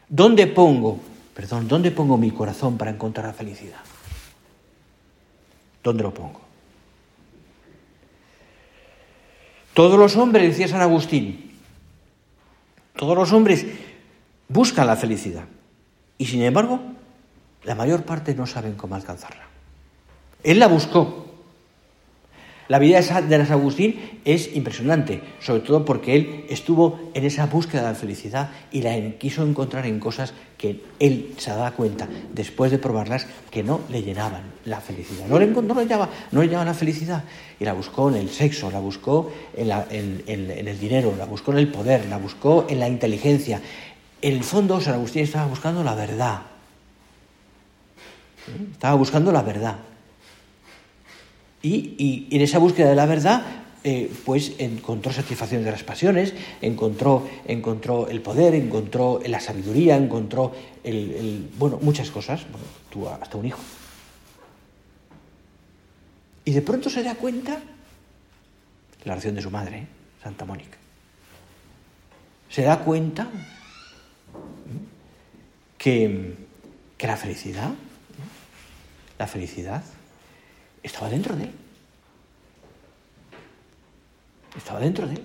¿Dónde 0.09 0.47
pongo, 0.47 0.99
perdón, 1.39 1.69
dónde 1.69 1.89
pongo 1.89 2.17
mi 2.17 2.31
corazón 2.31 2.77
para 2.77 2.91
encontrar 2.91 3.27
la 3.27 3.31
felicidad? 3.31 3.79
¿Dónde 5.81 6.03
lo 6.03 6.13
pongo? 6.13 6.41
Todos 9.73 9.97
los 9.97 10.17
hombres, 10.17 10.49
decía 10.49 10.67
San 10.67 10.81
Agustín, 10.81 11.57
todos 12.93 13.15
los 13.15 13.31
hombres 13.31 13.65
buscan 14.49 14.85
la 14.85 14.97
felicidad 14.97 15.45
y 16.17 16.25
sin 16.25 16.41
embargo 16.41 16.81
la 17.63 17.73
mayor 17.73 18.03
parte 18.03 18.35
no 18.35 18.45
saben 18.45 18.73
cómo 18.73 18.95
alcanzarla. 18.95 19.47
Él 20.43 20.59
la 20.59 20.67
buscó, 20.67 21.28
la 22.69 22.77
vida 22.77 22.97
de 22.97 23.03
San 23.03 23.51
Agustín 23.51 24.21
es 24.23 24.55
impresionante, 24.55 25.23
sobre 25.39 25.61
todo 25.61 25.83
porque 25.85 26.15
él 26.15 26.45
estuvo 26.49 27.11
en 27.15 27.25
esa 27.25 27.47
búsqueda 27.47 27.81
de 27.81 27.87
la 27.87 27.95
felicidad 27.95 28.51
y 28.71 28.83
la 28.83 28.95
quiso 29.17 29.43
encontrar 29.43 29.87
en 29.87 29.99
cosas 29.99 30.35
que 30.55 30.83
él 30.99 31.33
se 31.37 31.49
daba 31.49 31.71
cuenta, 31.71 32.07
después 32.31 32.69
de 32.69 32.77
probarlas, 32.77 33.25
que 33.49 33.63
no 33.63 33.81
le 33.89 34.03
llenaban 34.03 34.43
la 34.65 34.79
felicidad. 34.81 35.25
No 35.25 35.39
le, 35.39 35.47
no 35.47 35.73
le, 35.73 35.87
llevaba, 35.87 36.09
no 36.31 36.43
le 36.43 36.47
la 36.47 36.73
felicidad. 36.75 37.23
Y 37.59 37.65
la 37.65 37.73
buscó 37.73 38.09
en 38.09 38.17
el 38.17 38.29
sexo, 38.29 38.69
la 38.69 38.79
buscó 38.79 39.31
en, 39.57 40.23
en 40.27 40.67
el 40.67 40.79
dinero, 40.79 41.15
la 41.17 41.25
buscó 41.25 41.51
en 41.51 41.57
el 41.57 41.71
poder, 41.71 42.05
la 42.05 42.19
buscó 42.19 42.67
en 42.69 42.79
la 42.79 42.87
inteligencia. 42.87 43.61
En 44.21 44.33
el 44.33 44.43
fondo, 44.43 44.79
San 44.79 44.93
Agustín 44.93 45.23
estaba 45.23 45.47
buscando 45.47 45.83
la 45.83 45.95
verdad. 45.95 46.41
Estaba 48.73 48.93
buscando 48.93 49.31
la 49.31 49.41
verdad. 49.41 49.77
Y, 51.61 52.27
en 52.31 52.41
esa 52.41 52.57
búsqueda 52.57 52.89
de 52.89 52.95
la 52.95 53.05
verdad, 53.05 53.43
eh, 53.83 54.11
pues 54.25 54.53
encontró 54.59 55.11
satisfacción 55.11 55.63
de 55.63 55.71
las 55.71 55.83
pasiones, 55.83 56.33
encontró, 56.61 57.27
encontró 57.45 58.07
el 58.07 58.21
poder, 58.21 58.55
encontró 58.55 59.19
la 59.25 59.39
sabiduría, 59.39 59.97
encontró 59.97 60.53
el, 60.83 61.49
bueno, 61.57 61.79
muchas 61.81 62.11
cosas, 62.11 62.45
tuvo 62.89 63.09
hasta 63.09 63.37
un 63.37 63.45
hijo. 63.45 63.59
Y 66.45 66.51
de 66.51 66.61
pronto 66.61 66.89
se 66.89 67.03
da 67.03 67.15
cuenta, 67.15 67.59
la 69.03 69.13
oración 69.13 69.35
de 69.35 69.41
su 69.41 69.51
madre, 69.51 69.87
Santa 70.23 70.45
Mónica, 70.45 70.77
se 72.49 72.63
da 72.63 72.79
cuenta 72.79 73.29
que, 75.77 76.35
que 76.97 77.07
la 77.07 77.17
felicidad, 77.17 77.71
la 79.17 79.27
felicidad 79.27 79.83
estaba 80.83 81.09
dentro 81.09 81.35
de 81.35 81.43
él. 81.43 81.51
Estaba 84.55 84.79
dentro 84.79 85.07
de 85.07 85.15
él. 85.15 85.23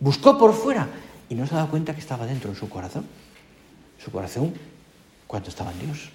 Buscó 0.00 0.38
por 0.38 0.52
fuera 0.52 0.88
y 1.28 1.34
no 1.34 1.46
se 1.46 1.54
ha 1.54 1.58
dado 1.58 1.70
cuenta 1.70 1.94
que 1.94 2.00
estaba 2.00 2.26
dentro 2.26 2.50
en 2.50 2.56
su 2.56 2.68
corazón. 2.68 3.06
Su 4.02 4.10
corazón, 4.10 4.54
cuando 5.26 5.48
estaba 5.48 5.72
en 5.72 5.80
Dios. 5.80 6.10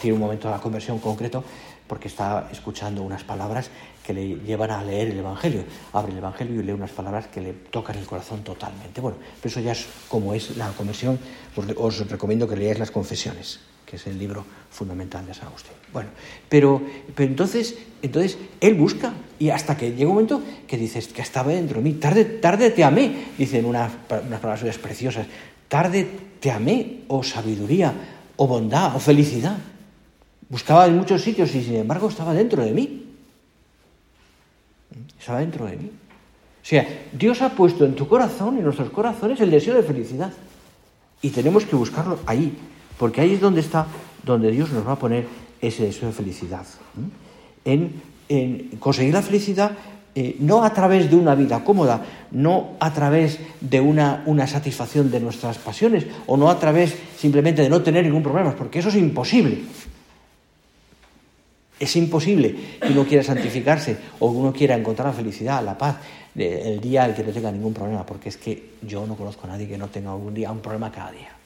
tiene 0.00 0.14
un 0.14 0.20
momento 0.20 0.48
de 0.48 0.54
la 0.54 0.60
conversión 0.60 0.98
concreto 0.98 1.44
porque 1.88 2.08
está 2.08 2.48
escuchando 2.52 3.02
unas 3.02 3.24
palabras 3.24 3.70
que 4.04 4.12
le 4.12 4.36
llevan 4.36 4.70
a 4.70 4.84
leer 4.84 5.08
el 5.08 5.18
Evangelio. 5.18 5.64
Abre 5.92 6.12
el 6.12 6.18
Evangelio 6.18 6.60
y 6.60 6.64
lee 6.64 6.72
unas 6.72 6.90
palabras 6.90 7.26
que 7.26 7.40
le 7.40 7.52
tocan 7.54 7.96
el 7.96 8.06
corazón 8.06 8.44
totalmente. 8.44 9.00
Bueno, 9.00 9.16
pero 9.40 9.50
eso 9.50 9.60
ya 9.60 9.72
es 9.72 9.86
como 10.08 10.34
es 10.34 10.56
la 10.56 10.68
conversión. 10.72 11.18
Os, 11.76 12.08
recomiendo 12.08 12.46
que 12.46 12.56
leáis 12.56 12.78
las 12.78 12.90
confesiones, 12.90 13.60
que 13.88 13.96
es 13.96 14.06
el 14.06 14.18
libro 14.18 14.44
fundamental 14.70 15.24
de 15.24 15.32
San 15.32 15.46
Agustín. 15.46 15.72
Bueno, 15.92 16.10
pero, 16.48 16.82
pero 17.14 17.30
entonces, 17.30 17.74
entonces 18.02 18.36
él 18.60 18.74
busca 18.74 19.14
y 19.38 19.48
hasta 19.48 19.78
que 19.78 19.92
llega 19.92 20.10
un 20.10 20.16
momento 20.16 20.42
que 20.66 20.76
dices 20.76 21.08
que 21.08 21.22
estaba 21.22 21.52
dentro 21.52 21.78
de 21.78 21.84
mí. 21.84 21.94
Tarde, 21.94 22.24
tarde 22.24 22.70
te 22.70 22.84
amé, 22.84 23.28
dicen 23.38 23.64
unas, 23.64 23.92
unas 24.26 24.40
palabras 24.40 24.78
preciosas. 24.78 25.26
Tarde 25.68 26.06
te 26.38 26.50
amé, 26.50 27.04
o 27.08 27.22
sabiduría, 27.22 27.94
o 28.36 28.46
bondad, 28.46 28.94
o 28.94 28.98
felicidad. 28.98 29.56
Buscaba 30.50 30.86
en 30.86 30.96
muchos 30.96 31.22
sitios 31.22 31.54
y 31.54 31.62
sin 31.62 31.76
embargo 31.76 32.08
estaba 32.08 32.34
dentro 32.34 32.62
de 32.62 32.72
mí. 32.72 33.06
Estaba 35.18 35.40
dentro 35.40 35.64
de 35.64 35.76
mí. 35.76 35.90
O 36.62 36.66
sea, 36.68 36.86
Dios 37.12 37.40
ha 37.40 37.50
puesto 37.50 37.86
en 37.86 37.94
tu 37.94 38.06
corazón, 38.06 38.58
en 38.58 38.64
nuestros 38.64 38.90
corazones, 38.90 39.40
el 39.40 39.50
deseo 39.50 39.74
de 39.74 39.82
felicidad. 39.82 40.32
Y 41.22 41.30
tenemos 41.30 41.64
que 41.64 41.74
buscarlo 41.74 42.18
ahí, 42.26 42.56
porque 42.98 43.20
ahí 43.20 43.34
es 43.34 43.40
donde 43.40 43.60
está, 43.60 43.86
donde 44.24 44.50
Dios 44.50 44.70
nos 44.70 44.86
va 44.86 44.92
a 44.92 44.98
poner 44.98 45.26
ese 45.60 45.84
deseo 45.84 46.08
de 46.08 46.14
felicidad. 46.14 46.66
En, 47.64 48.02
conseguir 48.78 49.14
la 49.14 49.22
felicidad 49.22 49.72
eh, 50.14 50.36
no 50.40 50.64
a 50.64 50.74
través 50.74 51.08
de 51.08 51.16
una 51.16 51.34
vida 51.34 51.64
cómoda, 51.64 52.04
no 52.32 52.76
a 52.80 52.92
través 52.92 53.38
de 53.60 53.80
una, 53.80 54.46
satisfacción 54.46 55.10
de 55.10 55.20
nuestras 55.20 55.58
pasiones, 55.58 56.06
o 56.26 56.36
no 56.36 56.50
a 56.50 56.58
través 56.58 56.94
simplemente 57.16 57.62
de 57.62 57.70
no 57.70 57.82
tener 57.82 58.04
ningún 58.04 58.22
problema, 58.22 58.54
porque 58.54 58.80
eso 58.80 58.88
es 58.88 58.96
imposible. 58.96 59.62
Es 61.78 61.94
imposible 61.94 62.56
que 62.80 62.88
uno 62.88 63.04
quiera 63.04 63.22
santificarse 63.22 63.96
o 64.18 64.32
que 64.32 64.36
uno 64.36 64.52
quiera 64.52 64.74
encontrar 64.74 65.08
la 65.08 65.14
felicidad, 65.14 65.64
la 65.64 65.78
paz, 65.78 65.96
el 66.34 66.80
día 66.80 67.06
en 67.06 67.14
que 67.14 67.22
no 67.22 67.30
tenga 67.30 67.52
ningún 67.52 67.72
problema, 67.72 68.04
porque 68.04 68.28
es 68.30 68.36
que 68.36 68.70
yo 68.82 69.06
no 69.06 69.14
conozco 69.14 69.46
a 69.46 69.50
nadie 69.50 69.68
que 69.68 69.78
no 69.78 69.86
tenga 69.86 70.10
algún 70.10 70.34
día 70.34 70.50
un 70.50 70.58
problema 70.58 70.90
cada 70.90 71.12
día. 71.12 71.37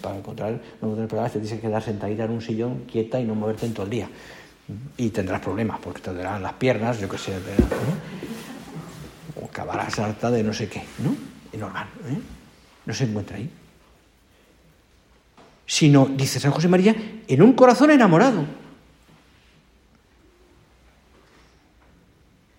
Para 0.00 0.16
encontrar, 0.16 0.60
no 0.80 0.92
tener 0.94 1.08
problemas, 1.08 1.32
te 1.32 1.40
tienes 1.40 1.60
que 1.60 1.66
quedar 1.66 1.82
sentadita 1.82 2.24
en 2.24 2.30
un 2.30 2.42
sillón, 2.42 2.84
quieta 2.90 3.20
y 3.20 3.24
no 3.24 3.34
moverte 3.34 3.66
en 3.66 3.74
todo 3.74 3.84
el 3.84 3.90
día. 3.90 4.08
Y 4.96 5.10
tendrás 5.10 5.40
problemas, 5.40 5.78
porque 5.80 6.00
te 6.00 6.12
darán 6.12 6.42
las 6.42 6.54
piernas, 6.54 7.00
yo 7.00 7.08
qué 7.08 7.18
sé, 7.18 7.32
o 9.40 9.46
acabarás 9.46 9.98
harta 9.98 10.30
de 10.30 10.42
no 10.42 10.52
sé 10.52 10.68
qué, 10.68 10.82
¿no? 10.98 11.14
Es 11.52 11.58
normal, 11.58 11.86
¿eh? 12.08 12.18
No 12.84 12.94
se 12.94 13.04
encuentra 13.04 13.36
ahí 13.36 13.50
sino, 15.68 16.06
dice 16.06 16.40
San 16.40 16.50
José 16.50 16.66
María, 16.66 16.96
en 17.28 17.42
un 17.42 17.52
corazón 17.52 17.90
enamorado. 17.90 18.42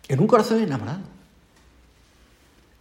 En 0.07 0.19
un 0.19 0.27
corazón 0.27 0.61
enamorado. 0.61 1.01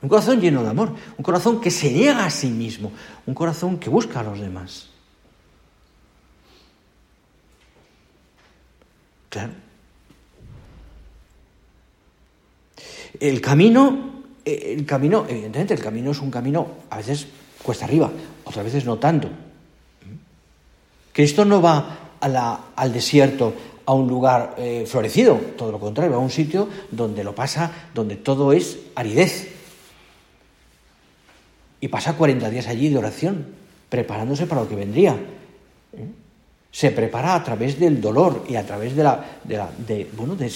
Un 0.01 0.09
corazón 0.09 0.41
lleno 0.41 0.63
de 0.63 0.71
amor, 0.71 0.95
un 1.17 1.25
corazón 1.25 1.61
que 1.61 1.71
se 1.71 1.91
niega 1.91 2.25
a 2.25 2.31
sí 2.31 2.49
mismo, 2.49 2.93
un 3.27 3.35
corazón 3.35 3.79
que 3.79 3.91
busca 3.91 4.21
a 4.21 4.23
los 4.23 4.39
demás. 4.39 4.89
Claro. 9.29 9.53
El 13.19 13.41
camino, 13.41 14.23
el 14.45 14.87
camino, 14.87 15.27
evidentemente, 15.29 15.75
el 15.75 15.81
camino 15.81 16.13
es 16.13 16.21
un 16.21 16.31
camino, 16.31 16.69
a 16.91 16.99
veces 16.99 17.27
cuesta 17.63 17.85
arriba, 17.85 18.11
otras 18.45 18.65
veces 18.65 18.85
no 18.85 18.99
tanto. 18.99 19.29
Cristo 21.13 21.45
no 21.45 21.61
va 21.61 22.13
al 22.21 22.93
desierto, 22.93 23.53
a 23.85 23.95
un 23.95 24.07
lugar 24.07 24.55
eh, 24.59 24.85
florecido, 24.87 25.41
todo 25.57 25.73
lo 25.73 25.81
contrario, 25.81 26.13
va 26.13 26.19
a 26.19 26.21
un 26.21 26.31
sitio 26.31 26.69
donde 26.91 27.25
lo 27.25 27.35
pasa, 27.35 27.89
donde 27.95 28.17
todo 28.17 28.53
es 28.53 28.79
aridez. 28.95 29.58
Y 31.81 31.89
pasa 31.89 32.15
40 32.15 32.51
días 32.51 32.67
allí 32.67 32.89
de 32.89 32.99
oración, 32.99 33.47
preparándose 33.89 34.47
para 34.47 34.63
lo 34.63 34.69
que 34.69 34.75
vendría. 34.75 35.13
¿Eh? 35.13 36.07
Se 36.71 36.91
prepara 36.91 37.35
a 37.35 37.43
través 37.43 37.81
del 37.81 38.01
dolor 38.01 38.45
y 38.47 38.57
a 38.57 38.67
través 38.67 38.95
de, 38.95 39.03
la, 39.03 39.25
de, 39.47 40.07
bueno, 40.15 40.37
de 40.37 40.47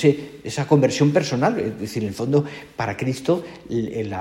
esa 0.44 0.66
conversión 0.66 1.10
personal. 1.10 1.58
Es 1.58 1.80
decir, 1.80 2.02
en 2.02 2.10
el 2.10 2.14
fondo, 2.14 2.44
para 2.76 2.96
Cristo, 2.96 3.42
el, 3.70 4.12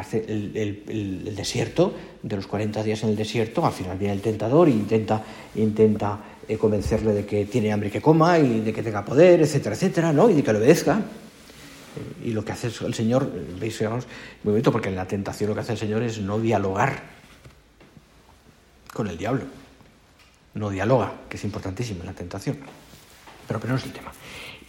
el, 0.56 1.36
desierto, 1.36 1.94
de 2.24 2.36
los 2.38 2.48
40 2.48 2.82
días 2.84 3.04
en 3.04 3.10
el 3.10 3.16
desierto, 3.18 3.66
al 3.66 3.74
final 3.74 3.98
viene 3.98 4.14
el 4.14 4.22
tentador 4.22 4.70
e 4.70 4.72
intenta, 4.72 5.22
intenta 5.56 6.20
eh, 6.48 6.58
convencerle 6.58 7.14
de 7.14 7.26
que 7.26 7.46
tiene 7.46 7.74
hambre 7.74 7.92
que 7.92 8.02
coma 8.02 8.40
y 8.40 8.62
de 8.62 8.72
que 8.72 8.84
tenga 8.84 9.04
poder, 9.04 9.42
etcétera, 9.42 9.76
etcétera, 9.76 10.14
¿no? 10.14 10.30
Y 10.30 10.34
de 10.34 10.44
que 10.44 10.54
le 10.54 10.60
obedezca. 10.60 11.02
Eh, 11.96 12.30
y 12.30 12.32
lo 12.32 12.46
que 12.46 12.52
hace 12.52 12.68
el 12.68 12.94
Señor, 12.94 13.32
veis, 13.60 13.82
muy 13.82 14.54
bonito, 14.54 14.72
porque 14.72 14.90
en 14.90 14.96
la 14.96 15.08
tentación 15.08 15.50
lo 15.50 15.56
que 15.56 15.62
hace 15.62 15.74
el 15.74 15.80
Señor 15.80 16.04
es 16.04 16.20
no 16.20 16.40
dialogar 16.40 17.04
con 18.94 19.08
el 19.08 19.18
diablo. 19.18 19.44
No 20.54 20.70
dialoga, 20.70 21.14
que 21.30 21.38
es 21.38 21.44
importantísimo 21.44 22.02
en 22.02 22.08
la 22.08 22.14
tentación. 22.14 22.58
Pero, 23.48 23.60
pero 23.60 23.74
no 23.74 23.80
es 23.80 23.86
el 23.86 23.94
tema. 23.94 24.12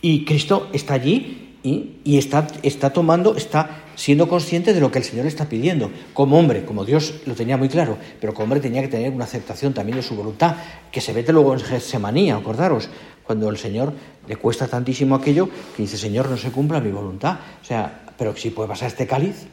Y 0.00 0.24
Cristo 0.24 0.68
está 0.72 0.94
allí 0.94 1.52
y, 1.62 2.18
está, 2.18 2.48
está, 2.62 2.92
tomando, 2.92 3.36
está 3.36 3.82
siendo 3.94 4.28
consciente 4.28 4.74
de 4.74 4.80
lo 4.80 4.90
que 4.90 4.98
el 4.98 5.04
Señor 5.04 5.26
está 5.26 5.48
pidiendo. 5.48 5.90
Como 6.12 6.38
hombre, 6.38 6.64
como 6.64 6.84
Dios 6.84 7.20
lo 7.26 7.34
tenía 7.34 7.56
muy 7.56 7.68
claro, 7.68 7.98
pero 8.20 8.34
como 8.34 8.44
hombre 8.44 8.60
tenía 8.60 8.82
que 8.82 8.88
tener 8.88 9.12
una 9.12 9.24
aceptación 9.24 9.72
también 9.72 9.96
de 9.96 10.02
su 10.02 10.16
voluntad, 10.16 10.56
que 10.90 11.00
se 11.00 11.12
vete 11.12 11.32
luego 11.32 11.54
en 11.54 11.60
Getsemaní, 11.60 12.32
acordaros, 12.32 12.88
cuando 13.24 13.48
el 13.48 13.56
Señor 13.56 13.92
le 14.26 14.36
cuesta 14.36 14.68
tantísimo 14.68 15.14
aquello 15.14 15.48
que 15.76 15.82
dice, 15.82 15.96
Señor, 15.96 16.28
no 16.28 16.36
se 16.36 16.50
cumpla 16.50 16.80
mi 16.80 16.90
voluntad. 16.90 17.38
O 17.60 17.64
sea, 17.64 18.02
pero 18.16 18.36
si 18.36 18.50
puede 18.50 18.68
pasar 18.68 18.88
este 18.88 19.06
cáliz. 19.06 19.46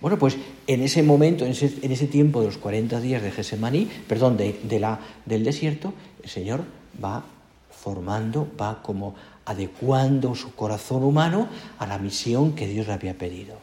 Bueno, 0.00 0.18
pues 0.18 0.36
en 0.66 0.82
ese 0.82 1.02
momento, 1.02 1.46
en 1.46 1.52
ese, 1.52 2.06
tiempo 2.06 2.40
de 2.40 2.46
los 2.46 2.58
40 2.58 3.00
días 3.00 3.22
de 3.22 3.30
Getsemaní, 3.30 3.88
perdón, 4.06 4.36
de, 4.36 4.78
la, 4.78 5.00
del 5.24 5.44
desierto, 5.44 5.94
el 6.22 6.28
Señor 6.28 6.62
va 7.02 7.24
formando, 7.70 8.46
va 8.60 8.82
como 8.82 9.14
adecuando 9.46 10.34
su 10.34 10.54
corazón 10.54 11.04
humano 11.04 11.48
a 11.78 11.86
la 11.86 11.98
misión 11.98 12.54
que 12.54 12.66
Dios 12.66 12.86
le 12.86 12.92
había 12.92 13.16
pedido. 13.16 13.56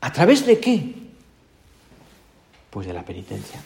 ¿A 0.00 0.12
través 0.12 0.44
de 0.44 0.58
qué? 0.58 0.94
Pues 2.70 2.86
de 2.86 2.92
la 2.92 3.04
penitencia. 3.04 3.60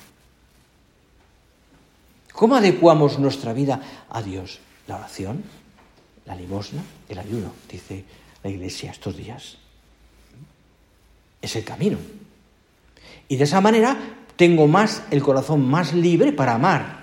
¿Cómo 2.33 2.57
adecuamos 2.57 3.19
nuestra 3.19 3.53
vida 3.53 3.81
a 4.09 4.23
Dios? 4.23 4.61
La 4.87 4.97
oración, 4.97 5.45
la 6.27 6.35
limosna, 6.35 6.83
el 7.09 7.19
ayuno, 7.19 7.53
dice 7.71 8.05
la 8.43 8.51
Iglesia 8.51 8.91
estos 8.91 9.17
días. 9.17 9.59
Es 11.43 11.57
el 11.57 11.65
camino. 11.65 11.99
Y 13.29 13.37
de 13.37 13.45
esa 13.45 13.61
manera 13.61 13.97
tengo 14.37 14.67
más 14.67 15.03
el 15.11 15.23
corazón 15.23 15.69
más 15.69 15.93
libre 15.93 16.33
para 16.33 16.55
amar 16.55 17.01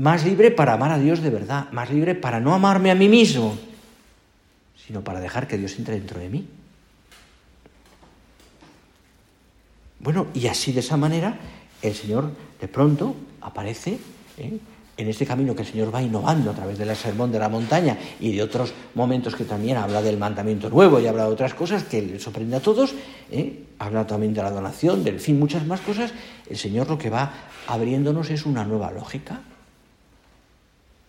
más 0.00 0.24
libre 0.24 0.50
para 0.50 0.72
amar 0.72 0.92
a 0.92 0.98
Dios 0.98 1.20
de 1.20 1.28
verdad, 1.28 1.70
más 1.72 1.90
libre 1.90 2.14
para 2.14 2.40
no 2.40 2.54
amarme 2.54 2.90
a 2.90 2.94
mí 2.94 3.06
mismo, 3.06 3.58
sino 4.74 5.04
para 5.04 5.20
dejar 5.20 5.46
que 5.46 5.58
Dios 5.58 5.78
entre 5.78 5.94
dentro 5.94 6.18
de 6.18 6.30
mí. 6.30 6.48
Bueno, 9.98 10.28
y 10.32 10.46
así 10.46 10.72
de 10.72 10.80
esa 10.80 10.96
manera 10.96 11.38
el 11.82 11.94
Señor 11.94 12.30
de 12.60 12.68
pronto 12.68 13.14
aparece 13.40 13.98
¿eh? 14.38 14.58
en 14.96 15.08
este 15.08 15.24
camino 15.24 15.54
que 15.54 15.62
el 15.62 15.68
Señor 15.68 15.94
va 15.94 16.02
innovando 16.02 16.50
a 16.50 16.54
través 16.54 16.76
del 16.78 16.94
sermón 16.94 17.32
de 17.32 17.38
la 17.38 17.48
montaña 17.48 17.96
y 18.20 18.32
de 18.32 18.42
otros 18.42 18.72
momentos 18.94 19.34
que 19.34 19.44
también 19.44 19.78
habla 19.78 20.02
del 20.02 20.18
mandamiento 20.18 20.68
nuevo 20.68 21.00
y 21.00 21.06
habla 21.06 21.24
de 21.24 21.32
otras 21.32 21.54
cosas 21.54 21.84
que 21.84 22.02
le 22.02 22.20
sorprende 22.20 22.56
a 22.56 22.60
todos, 22.60 22.94
¿eh? 23.30 23.64
habla 23.78 24.06
también 24.06 24.34
de 24.34 24.42
la 24.42 24.50
donación, 24.50 25.02
del 25.02 25.18
fin, 25.20 25.38
muchas 25.38 25.66
más 25.66 25.80
cosas. 25.80 26.12
El 26.48 26.58
Señor 26.58 26.88
lo 26.88 26.98
que 26.98 27.08
va 27.08 27.32
abriéndonos 27.66 28.28
es 28.30 28.44
una 28.44 28.64
nueva 28.64 28.90
lógica, 28.90 29.40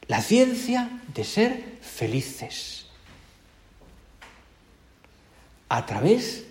la 0.08 0.22
ciencia 0.22 1.02
de 1.14 1.24
ser 1.24 1.64
felices 1.82 2.86
a 5.68 5.86
través 5.86 6.46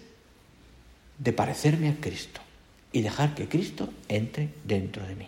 de 1.18 1.32
parecerme 1.32 1.90
a 1.90 1.96
Cristo 2.00 2.40
y 2.92 3.02
dejar 3.02 3.34
que 3.34 3.48
Cristo 3.48 3.88
entre 4.08 4.48
dentro 4.64 5.06
de 5.06 5.14
mí. 5.14 5.26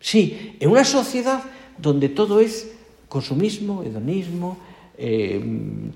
Sí, 0.00 0.56
en 0.60 0.70
una 0.70 0.84
sociedad 0.84 1.42
donde 1.78 2.08
todo 2.08 2.40
es 2.40 2.70
consumismo, 3.08 3.82
hedonismo, 3.82 4.56
eh, 4.96 5.42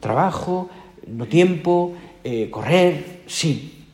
trabajo, 0.00 0.68
no 1.06 1.26
tiempo, 1.26 1.94
eh, 2.22 2.50
correr, 2.50 3.22
sí, 3.26 3.84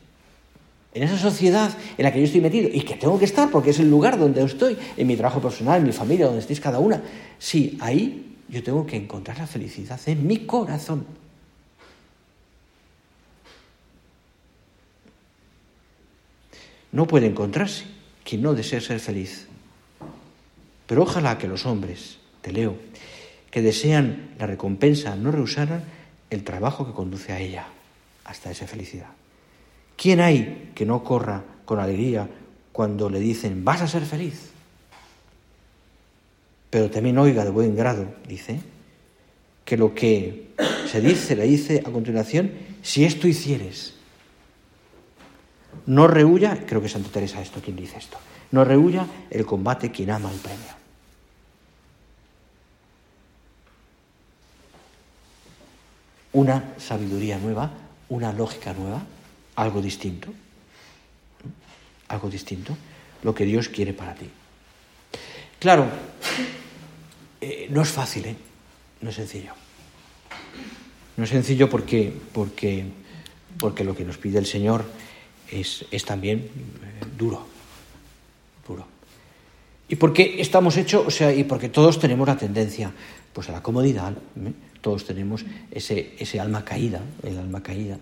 en 0.93 1.03
esa 1.03 1.17
sociedad 1.17 1.71
en 1.97 2.03
la 2.03 2.11
que 2.11 2.19
yo 2.19 2.25
estoy 2.25 2.41
metido 2.41 2.69
y 2.71 2.81
que 2.81 2.95
tengo 2.95 3.17
que 3.17 3.25
estar 3.25 3.49
porque 3.49 3.69
es 3.69 3.79
el 3.79 3.89
lugar 3.89 4.19
donde 4.19 4.43
estoy, 4.43 4.77
en 4.97 5.07
mi 5.07 5.15
trabajo 5.15 5.41
personal, 5.41 5.79
en 5.79 5.87
mi 5.87 5.93
familia, 5.93 6.25
donde 6.25 6.41
estéis 6.41 6.59
cada 6.59 6.79
una. 6.79 7.01
Sí, 7.39 7.77
ahí 7.79 8.35
yo 8.49 8.61
tengo 8.61 8.85
que 8.85 8.97
encontrar 8.97 9.37
la 9.37 9.47
felicidad 9.47 9.99
en 10.05 10.27
mi 10.27 10.39
corazón. 10.39 11.05
No 16.91 17.07
puede 17.07 17.27
encontrarse 17.27 17.85
quien 18.23 18.41
no 18.41 18.53
desee 18.53 18.81
ser 18.81 18.99
feliz. 18.99 19.47
Pero 20.87 21.03
ojalá 21.03 21.37
que 21.37 21.47
los 21.47 21.65
hombres, 21.65 22.17
te 22.41 22.51
leo, 22.51 22.75
que 23.49 23.61
desean 23.61 24.31
la 24.39 24.47
recompensa 24.47 25.15
no 25.15 25.31
rehusaran 25.31 25.83
el 26.29 26.43
trabajo 26.43 26.85
que 26.85 26.93
conduce 26.93 27.31
a 27.31 27.39
ella, 27.39 27.67
hasta 28.25 28.51
esa 28.51 28.67
felicidad. 28.67 29.09
¿Quién 29.97 30.19
hay 30.21 30.71
que 30.73 30.85
no 30.85 31.03
corra 31.03 31.43
con 31.65 31.79
alegría 31.79 32.27
cuando 32.71 33.09
le 33.09 33.19
dicen 33.19 33.63
vas 33.63 33.81
a 33.81 33.87
ser 33.87 34.03
feliz? 34.03 34.49
Pero 36.69 36.89
también 36.89 37.17
oiga 37.17 37.43
de 37.43 37.51
buen 37.51 37.75
grado, 37.75 38.07
dice, 38.27 38.61
que 39.65 39.77
lo 39.77 39.93
que 39.93 40.47
se 40.89 41.01
dice, 41.01 41.35
le 41.35 41.43
dice 41.43 41.83
a 41.85 41.91
continuación, 41.91 42.51
si 42.81 43.03
esto 43.03 43.27
hicieres, 43.27 43.93
no 45.85 46.07
rehuya, 46.07 46.65
creo 46.65 46.81
que 46.81 46.89
Santa 46.89 47.09
Teresa 47.09 47.41
esto 47.41 47.61
quien 47.61 47.75
dice 47.75 47.97
esto, 47.97 48.17
no 48.51 48.63
rehuya 48.63 49.05
el 49.29 49.45
combate 49.45 49.91
quien 49.91 50.11
ama 50.11 50.31
el 50.31 50.39
premio. 50.39 50.81
Una 56.33 56.73
sabiduría 56.77 57.37
nueva, 57.37 57.71
una 58.09 58.31
lógica 58.31 58.73
nueva, 58.73 59.01
algo 59.55 59.81
distinto, 59.81 60.29
algo 62.07 62.29
distinto, 62.29 62.77
lo 63.23 63.35
que 63.35 63.45
Dios 63.45 63.69
quiere 63.69 63.93
para 63.93 64.15
ti. 64.15 64.29
Claro, 65.59 65.87
eh, 67.39 67.67
no 67.69 67.81
es 67.81 67.89
fácil, 67.89 68.25
¿eh? 68.25 68.35
no 69.01 69.09
es 69.09 69.15
sencillo. 69.15 69.53
No 71.17 71.23
es 71.23 71.29
sencillo 71.29 71.69
porque, 71.69 72.13
porque, 72.33 72.85
porque 73.59 73.83
lo 73.83 73.95
que 73.95 74.05
nos 74.05 74.17
pide 74.17 74.39
el 74.39 74.45
Señor 74.45 74.85
es, 75.51 76.05
también 76.05 76.39
eh, 76.39 77.05
duro, 77.17 77.45
duro. 78.67 78.85
Y 79.87 79.95
porque 79.95 80.41
estamos 80.41 80.77
hechos, 80.77 81.05
o 81.05 81.11
sea, 81.11 81.33
y 81.33 81.43
porque 81.43 81.69
todos 81.69 81.99
tenemos 81.99 82.27
la 82.27 82.37
tendencia 82.37 82.91
pues 83.33 83.49
a 83.49 83.51
la 83.51 83.61
comodidad, 83.61 84.13
¿eh? 84.13 84.53
todos 84.81 85.05
tenemos 85.05 85.45
ese, 85.71 86.15
ese 86.17 86.39
alma 86.39 86.65
caída, 86.65 87.01
el 87.23 87.37
alma 87.37 87.61
caída, 87.61 87.97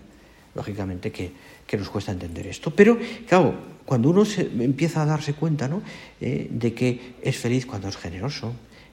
lógicamente 0.54 1.10
que, 1.12 1.32
que 1.66 1.76
nos 1.76 1.90
cuesta 1.90 2.12
entender 2.12 2.46
esto. 2.46 2.70
Pero, 2.70 2.98
claro, 3.28 3.54
cuando 3.84 4.10
uno 4.10 4.24
se, 4.24 4.42
empieza 4.42 5.02
a 5.02 5.06
darse 5.06 5.34
cuenta 5.34 5.68
¿no? 5.68 5.82
de 6.20 6.74
que 6.74 7.14
es 7.22 7.36
feliz 7.36 7.66
cuando 7.66 7.88
es 7.88 7.96
generoso, 7.96 8.52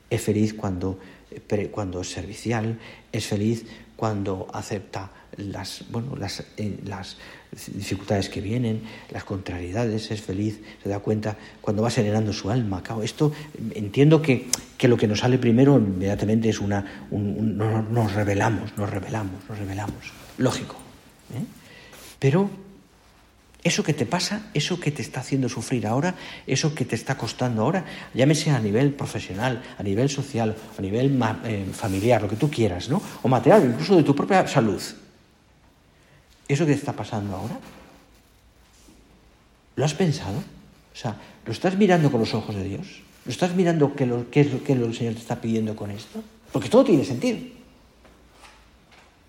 es 0.10 0.22
feliz 0.22 0.54
cuando, 0.54 1.00
cuando 1.72 2.02
es 2.02 2.10
servicial, 2.10 2.80
es 3.12 3.26
feliz 3.26 3.66
cuando 3.96 4.48
acepta 4.54 5.12
las, 5.38 5.84
bueno, 5.90 6.16
las, 6.16 6.44
eh, 6.58 6.80
las 6.86 7.18
dificultades 7.52 8.30
que 8.30 8.42
vienen, 8.42 8.82
las 9.12 9.24
contrariedades, 9.24 10.12
es 10.12 10.22
feliz, 10.22 10.60
se 10.84 10.90
da 10.90 11.00
cuenta 11.00 11.38
cuando 11.62 11.82
va 11.82 11.90
serenando 11.90 12.34
su 12.34 12.50
alma. 12.50 12.84
Esto 13.04 13.32
entiendo 13.74 14.22
que, 14.22 14.48
que, 14.78 14.88
lo 14.88 14.98
que 14.98 15.08
nos 15.08 15.20
sale 15.20 15.38
primero 15.38 15.78
inmediatamente 15.78 16.50
es 16.50 16.60
una... 16.60 17.06
nos 17.12 18.14
revelamos, 18.14 18.78
nos 18.78 18.90
revelamos, 18.90 19.44
nos 19.50 19.58
revelamos. 19.58 20.12
Lógico. 20.38 20.76
¿eh? 21.34 21.44
Pero 22.20 22.50
eso 23.64 23.84
que 23.84 23.94
te 23.94 24.06
pasa, 24.06 24.50
eso 24.54 24.80
que 24.80 24.92
te 24.92 25.02
está 25.02 25.20
haciendo 25.22 25.50
sufrir 25.50 25.88
ahora, 25.88 26.16
eso 26.46 26.74
que 26.74 26.86
te 26.86 26.96
está 26.96 27.18
costando 27.18 27.64
ahora, 27.64 27.86
llámese 28.14 28.52
a 28.52 28.60
nivel 28.60 28.94
profesional, 28.94 29.62
a 29.78 29.84
nivel 29.84 30.10
social, 30.10 30.56
a 30.78 30.82
nivel 30.82 31.20
eh, 31.44 31.66
familiar, 31.74 32.22
lo 32.22 32.30
que 32.30 32.36
tú 32.36 32.50
quieras, 32.50 32.90
¿no? 32.90 33.02
O 33.24 33.28
material, 33.28 33.66
incluso 33.66 33.96
de 33.96 34.04
tu 34.04 34.16
propia 34.16 34.48
salud. 34.48 34.82
¿Eso 36.48 36.66
que 36.66 36.74
está 36.74 36.94
pasando 36.94 37.36
ahora? 37.36 37.60
¿Lo 39.76 39.86
has 39.86 39.94
pensado? 39.94 40.38
O 40.38 40.96
sea, 40.96 41.16
¿lo 41.46 41.52
estás 41.52 41.78
mirando 41.78 42.10
con 42.10 42.20
los 42.20 42.34
ojos 42.34 42.56
de 42.56 42.64
Dios? 42.64 43.02
¿Lo 43.26 43.32
estás 43.32 43.56
mirando 43.56 43.94
qué, 43.96 44.06
es 44.42 44.52
lo 44.52 44.64
que 44.64 44.74
el 44.74 44.96
Señor 44.96 45.14
te 45.14 45.20
está 45.20 45.40
pidiendo 45.42 45.76
con 45.76 45.92
esto? 45.92 46.24
Porque 46.52 46.70
todo 46.70 46.86
tiene 46.86 47.04
sentido. 47.04 47.38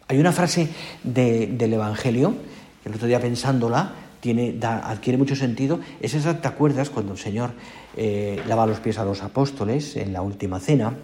Hay 0.07 0.19
una 0.19 0.33
frase 0.33 0.69
del 1.03 1.73
Evangelio, 1.73 2.35
que 2.83 2.89
el 2.89 2.95
otro 2.95 3.07
día 3.07 3.21
pensándola, 3.21 3.93
tiene, 4.21 4.59
adquiere 4.63 5.19
mucho 5.19 5.37
sentido, 5.37 5.81
es 6.01 6.15
esa, 6.15 6.41
¿te 6.41 6.49
acuerdas 6.49 6.91
cuando 6.91 7.13
el 7.13 7.19
Señor 7.19 7.51
eh, 7.97 8.43
lava 8.47 8.67
los 8.67 8.81
pies 8.81 8.99
a 8.99 9.05
los 9.05 9.23
apóstoles 9.23 9.97
en 9.97 10.13
la 10.13 10.23
última 10.23 10.61
cena 10.61 10.97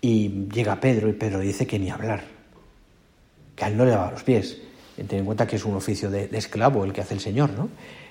y 0.00 0.46
llega 0.52 0.80
Pedro 0.80 1.08
y 1.08 1.12
Pedro 1.12 1.40
dice 1.40 1.66
que 1.66 1.78
ni 1.78 1.90
hablar, 1.90 2.24
que 3.54 3.64
a 3.64 3.68
él 3.68 3.76
no 3.76 3.84
le 3.84 3.90
lava 3.90 4.12
los 4.12 4.22
pies? 4.22 4.58
Ten 4.96 5.20
en 5.20 5.24
cuenta 5.24 5.46
que 5.46 5.56
es 5.56 5.64
un 5.64 5.74
oficio 5.74 6.10
de, 6.10 6.28
esclavo 6.32 6.84
el 6.84 6.92
que 6.92 7.00
hace 7.00 7.14
el 7.14 7.20
Señor, 7.20 7.50
¿no? 7.50 7.68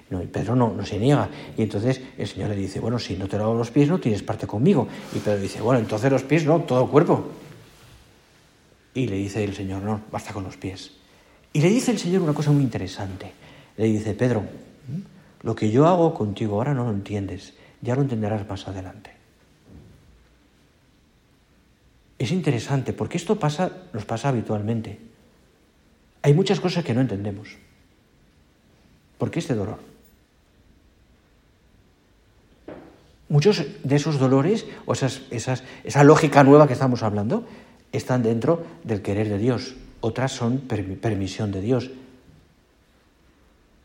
No, 0.10 0.22
y 0.22 0.28
Pedro 0.28 0.56
no, 0.56 0.74
no, 0.74 0.86
se 0.86 1.00
niega. 1.00 1.30
Y 1.58 1.62
entonces 1.62 2.02
el 2.18 2.28
Señor 2.28 2.50
le 2.50 2.56
dice, 2.56 2.80
bueno, 2.80 3.00
si 3.00 3.16
no 3.16 3.28
te 3.28 3.38
lavo 3.38 3.54
los 3.54 3.72
pies, 3.72 3.88
no 3.88 4.00
tienes 4.00 4.22
parte 4.24 4.46
conmigo. 4.46 4.88
Y 5.16 5.20
Pedro 5.20 5.40
dice, 5.40 5.62
bueno, 5.62 5.80
entonces 5.80 6.12
los 6.12 6.24
pies, 6.24 6.46
no, 6.46 6.60
todo 6.62 6.84
el 6.84 6.90
cuerpo. 6.90 7.30
Y 8.94 9.08
le 9.08 9.16
dice 9.16 9.44
el 9.44 9.56
Señor, 9.56 9.82
no, 9.84 10.02
basta 10.12 10.34
con 10.34 10.44
los 10.44 10.58
pies. 10.58 10.92
Y 11.54 11.62
le 11.62 11.70
dice 11.70 11.92
el 11.92 12.00
Señor 12.00 12.22
una 12.24 12.34
cosa 12.34 12.52
muy 12.52 12.64
interesante. 12.64 13.32
Le 13.78 13.86
dice, 13.86 14.14
Pedro, 14.14 14.44
lo 15.44 15.56
que 15.56 15.72
yo 15.72 15.88
hago 15.88 16.14
contigo 16.14 16.56
ahora 16.56 16.74
no 16.74 16.86
lo 16.86 16.92
entiendes, 16.92 17.54
ya 17.82 17.96
lo 17.96 18.02
entenderás 18.02 18.48
más 18.48 18.68
adelante. 18.68 19.12
Es 22.20 22.32
interesante 22.32 22.94
porque 22.94 23.18
esto 23.18 23.40
pasa, 23.40 23.72
nos 23.94 24.06
pasa 24.06 24.30
habitualmente. 24.30 25.11
Hay 26.24 26.34
muchas 26.34 26.60
cosas 26.60 26.84
que 26.84 26.94
no 26.94 27.02
entendemos. 27.02 27.58
¿Por 29.18 29.32
qué 29.32 29.40
este 29.40 29.56
dolor? 29.56 29.80
Muchos 33.30 33.66
de 33.84 33.96
esos 33.96 34.20
dolores, 34.20 34.66
o 34.86 34.94
esas, 34.94 35.22
esa 35.32 36.04
lógica 36.04 36.44
nueva 36.44 36.68
que 36.68 36.74
estamos 36.74 37.02
hablando, 37.02 37.46
están 37.92 38.24
dentro 38.24 38.66
del 38.84 39.02
querer 39.02 39.30
de 39.30 39.38
Dios. 39.38 39.76
Otras 40.02 40.32
son 40.32 40.60
permisión 40.60 41.52
de 41.52 41.62
Dios. 41.62 41.92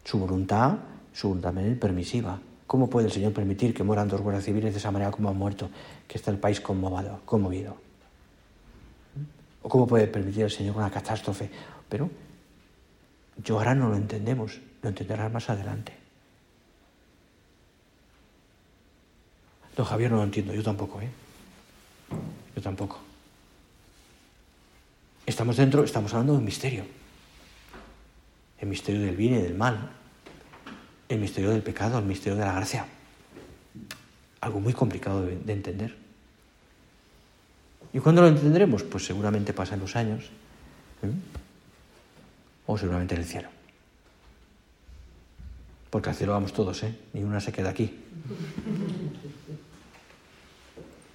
Su 0.04 0.18
voluntad, 0.18 0.78
su 1.12 1.28
voluntad 1.28 1.54
permisiva. 1.78 2.40
¿Cómo 2.66 2.90
puede 2.90 3.06
el 3.06 3.12
Señor 3.12 3.32
permitir 3.32 3.72
que 3.72 3.84
mueran 3.84 4.08
dos 4.08 4.20
guardias 4.20 4.44
civiles 4.44 4.72
de 4.72 4.78
esa 4.78 4.90
manera 4.90 5.10
como 5.10 5.28
han 5.28 5.36
muerto, 5.36 5.70
que 6.08 6.18
está 6.18 6.30
el 6.30 6.38
país 6.38 6.60
conmovido? 6.60 7.20
conmovido? 7.24 7.76
¿O 9.62 9.68
cómo 9.68 9.86
puede 9.86 10.06
permitir 10.08 10.44
el 10.44 10.50
Señor 10.50 10.76
una 10.76 10.90
catástrofe? 10.90 11.50
Pero 11.88 12.10
yo 13.44 13.58
ahora 13.58 13.74
no 13.74 13.88
lo 13.88 13.96
entendemos, 13.96 14.60
lo 14.82 14.88
entenderás 14.88 15.32
más 15.32 15.50
adelante. 15.50 15.92
Don 19.76 19.84
Javier 19.84 20.10
no 20.10 20.16
lo 20.16 20.24
entiendo, 20.24 20.54
yo 20.54 20.62
tampoco, 20.62 21.00
¿eh? 21.02 21.10
Yo 22.54 22.62
tampoco. 22.62 22.98
Estamos 25.26 25.56
dentro, 25.56 25.84
estamos 25.84 26.12
hablando 26.14 26.32
de 26.32 26.38
un 26.38 26.44
misterio. 26.44 26.84
El 28.58 28.68
misterio 28.68 29.02
del 29.02 29.16
bien 29.16 29.34
y 29.34 29.42
del 29.42 29.54
mal. 29.54 29.90
El 31.08 31.18
misterio 31.18 31.50
del 31.50 31.62
pecado, 31.62 31.98
el 31.98 32.06
misterio 32.06 32.38
de 32.38 32.44
la 32.46 32.54
gracia. 32.54 32.86
Algo 34.40 34.60
muy 34.60 34.72
complicado 34.72 35.26
de, 35.26 35.52
entender. 35.52 35.94
¿Y 37.92 37.98
cuándo 37.98 38.22
lo 38.22 38.28
entenderemos? 38.28 38.82
Pues 38.82 39.04
seguramente 39.04 39.52
pasan 39.52 39.80
los 39.80 39.94
años. 39.94 40.24
¿eh? 41.02 41.10
O 42.66 42.76
seguramente 42.76 43.14
en 43.14 43.20
el 43.20 43.26
cielo. 43.26 43.48
Porque 45.90 46.10
al 46.10 46.16
cielo 46.16 46.32
vamos 46.32 46.52
todos, 46.52 46.82
¿eh? 46.82 46.94
Ni 47.12 47.22
una 47.22 47.40
se 47.40 47.52
queda 47.52 47.70
aquí. 47.70 47.94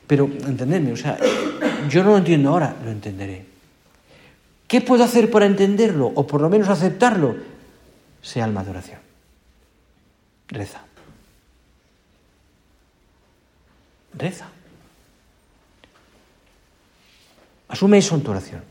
Pero, 0.08 0.26
entendedme, 0.26 0.92
o 0.94 0.98
sea, 0.98 1.18
yo 1.90 2.04
no 2.04 2.12
lo 2.12 2.18
entiendo 2.18 2.50
ahora, 2.50 2.76
lo 2.84 2.92
entenderé. 2.92 3.46
¿Qué 4.68 4.82
puedo 4.82 5.04
hacer 5.04 5.30
para 5.30 5.46
entenderlo 5.46 6.12
o 6.16 6.26
por 6.26 6.42
lo 6.42 6.50
menos 6.50 6.70
aceptarlo? 6.70 7.36
Sea 8.22 8.46
alma 8.46 8.64
de 8.64 8.70
oración. 8.70 9.00
Reza. 10.48 10.82
Reza. 14.14 14.48
Asume 17.68 17.98
eso 17.98 18.16
en 18.16 18.24
tu 18.24 18.32
oración 18.32 18.71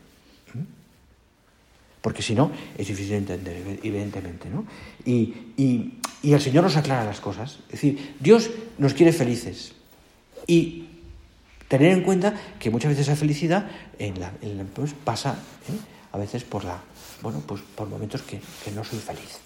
porque 2.01 2.23
si 2.23 2.33
no 2.33 2.51
es 2.77 2.87
difícil 2.87 3.11
de 3.11 3.17
entender, 3.17 3.79
evidentemente. 3.83 4.49
¿no? 4.49 4.65
Y, 5.05 5.97
el 6.23 6.41
Señor 6.41 6.63
nos 6.63 6.77
aclara 6.77 7.03
las 7.03 7.19
cosas. 7.19 7.59
Es 7.65 7.81
decir, 7.81 8.15
Dios 8.19 8.49
nos 8.77 8.93
quiere 8.93 9.11
felices. 9.13 9.73
Y 10.47 10.87
tener 11.67 11.91
en 11.91 12.01
cuenta 12.01 12.33
que 12.59 12.69
muchas 12.69 12.89
veces 12.89 13.07
esa 13.07 13.15
felicidad 13.15 13.69
en 13.97 14.19
la, 14.19 14.31
pues, 14.73 14.93
pasa 14.93 15.33
¿eh? 15.33 15.77
a 16.11 16.17
veces 16.17 16.43
por, 16.43 16.63
la, 16.63 16.79
bueno, 17.21 17.41
pues 17.45 17.61
por 17.75 17.87
momentos 17.87 18.21
que, 18.23 18.39
no 18.75 18.83
soy 18.83 18.99
feliz. 18.99 19.39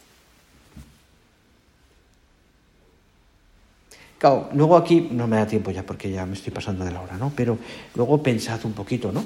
Claro, 4.18 4.50
luego 4.54 4.78
aquí 4.78 5.10
no 5.12 5.28
me 5.28 5.36
da 5.36 5.46
tiempo 5.46 5.72
ya 5.72 5.86
porque 5.86 6.10
ya 6.10 6.26
me 6.26 6.34
estoy 6.34 6.52
pasando 6.52 6.86
de 6.86 6.92
la 6.92 7.02
hora, 7.02 7.18
¿no? 7.18 7.32
Pero 7.36 7.60
luego 7.96 8.24
pensad 8.24 8.64
un 8.66 8.74
poquito, 8.74 9.12
¿no? 9.12 9.24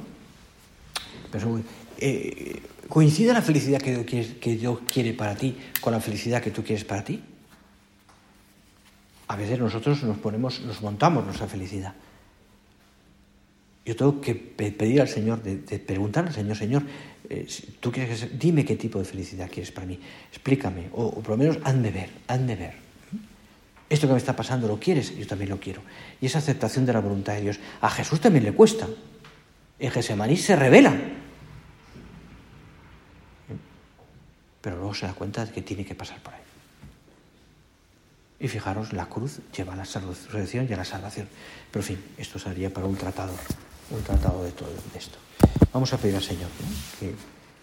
Pero, 1.31 1.61
eh, 1.99 2.59
¿Coincide 2.89 3.34
la 3.34 3.43
felicidad 3.43 3.80
que 3.80 4.04
Dios, 4.56 4.80
quiere, 4.91 5.13
para 5.13 5.36
ti 5.36 5.56
con 5.80 5.93
la 5.93 5.99
felicidad 5.99 6.41
que 6.41 6.49
tú 6.49 6.63
quieres 6.63 6.84
para 6.84 7.04
ti? 7.04 7.21
A 9.28 9.36
veces 9.36 9.60
nosotros 9.60 10.02
nos 10.04 10.17
ponemos, 10.17 10.62
nos 10.62 10.82
montamos 10.82 11.23
nuestra 11.23 11.47
felicidad. 11.47 11.93
Yo 13.86 13.95
tengo 13.95 14.19
que 14.19 14.34
pedir 14.34 15.02
al 15.02 15.08
Señor, 15.08 15.43
de, 15.43 15.80
preguntar 15.80 16.25
al 16.25 16.34
Señor, 16.34 16.58
Señor, 16.58 16.84
eh, 17.30 17.47
tú 17.80 17.91
quieres 17.91 18.39
dime 18.39 18.65
qué 18.65 18.75
tipo 18.75 18.97
de 18.97 19.06
felicidad 19.06 19.49
quieres 19.52 19.71
para 19.71 19.86
mí, 19.86 19.99
explícame, 20.32 20.89
o, 20.93 21.12
por 21.21 21.30
lo 21.30 21.38
menos 21.38 21.60
hazme 21.63 21.91
ver, 21.91 22.10
hazme 22.28 22.56
ver. 22.56 22.73
Esto 23.88 24.08
que 24.08 24.13
me 24.13 24.19
está 24.19 24.36
pasando, 24.36 24.67
¿lo 24.67 24.80
quieres? 24.80 25.15
Yo 25.15 25.28
también 25.28 25.52
lo 25.52 25.60
quiero. 25.60 25.82
Y 26.21 26.25
esa 26.25 26.39
aceptación 26.39 26.88
de 26.88 26.93
la 26.93 27.02
voluntad 27.02 27.34
de 27.34 27.41
Dios, 27.41 27.60
a 27.82 27.89
Jesús 27.89 28.19
también 28.19 28.45
le 28.45 28.54
cuesta. 28.54 28.88
En 29.78 29.91
Gesemaní 29.91 30.38
se 30.38 30.56
revela. 30.56 31.18
Pero 34.61 34.77
luego 34.77 34.93
se 34.93 35.05
da 35.05 35.13
cuenta 35.13 35.45
de 35.45 35.51
que 35.51 35.61
tiene 35.61 35.85
que 35.85 35.95
pasar 35.95 36.19
por 36.21 36.33
ahí. 36.33 36.41
Y 38.39 38.47
fijaros, 38.47 38.93
la 38.93 39.07
cruz 39.07 39.39
lleva 39.55 39.73
a 39.73 39.75
la 39.75 39.83
resurrección 39.83 40.67
y 40.69 40.73
a 40.73 40.77
la 40.77 40.85
salvación. 40.85 41.27
Pero 41.71 41.81
en 41.83 41.87
fin, 41.87 42.03
esto 42.17 42.39
sería 42.39 42.73
para 42.73 42.87
un 42.87 42.95
tratado 42.95 43.33
un 43.91 44.03
tratado 44.03 44.43
de 44.43 44.51
todo 44.51 44.69
esto. 44.95 45.17
Vamos 45.73 45.91
a 45.93 45.97
pedir 45.97 46.15
al 46.15 46.23
Señor, 46.23 46.49
que, 46.99 47.13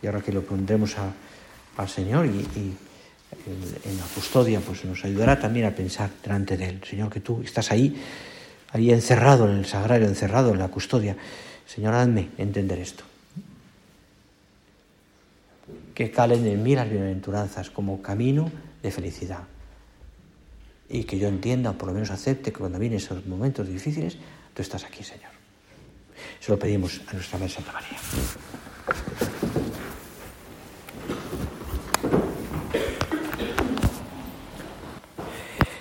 y 0.03 0.07
ahora 0.07 0.21
que 0.21 0.33
lo 0.33 0.43
pondremos 0.43 0.97
al 1.77 1.89
Señor 1.89 2.27
y, 2.27 2.77
en, 3.47 3.99
la 3.99 4.05
custodia, 4.15 4.61
pues 4.61 4.85
nos 4.85 5.05
ayudará 5.05 5.39
también 5.39 5.67
a 5.67 5.71
pensar 5.71 6.11
delante 6.23 6.57
de 6.57 6.69
Él. 6.69 6.81
Señor, 6.89 7.11
que 7.11 7.21
tú 7.21 7.43
estás 7.43 7.71
ahí, 7.71 8.01
ahí 8.73 8.91
encerrado 8.91 9.51
en 9.51 9.59
el 9.59 9.67
sagrario, 9.67 10.07
encerrado 10.07 10.53
en 10.53 10.59
la 10.59 10.69
custodia. 10.69 11.17
Señor, 11.67 11.95
hazme 11.95 12.31
entender 12.39 12.79
esto. 12.79 13.05
Que 15.97 16.11
calen 16.11 16.47
en 16.47 16.63
mí 16.63 16.77
las 16.77 16.91
bienaventuranzas 16.91 17.71
como 17.71 18.03
camino 18.03 18.53
de 18.83 18.91
felicidad. 18.91 19.45
Y 20.91 21.05
que 21.05 21.19
yo 21.19 21.27
entienda, 21.27 21.71
o 21.71 21.79
por 21.79 21.89
lo 21.89 21.95
menos 21.95 22.11
acepte, 22.11 22.53
que 22.53 22.59
cuando 22.59 22.79
vienen 22.79 22.99
esos 22.99 23.25
momentos 23.25 23.67
difíciles, 23.67 24.19
tú 24.53 24.61
estás 24.61 24.85
aquí, 24.85 25.03
Señor. 25.03 25.33
Se 26.39 26.53
lo 26.53 26.59
pedimos 26.59 27.01
a 27.09 27.15
nuestra 27.15 27.39
Madre 27.39 27.55
Santa 27.55 27.73
María. 27.73 27.97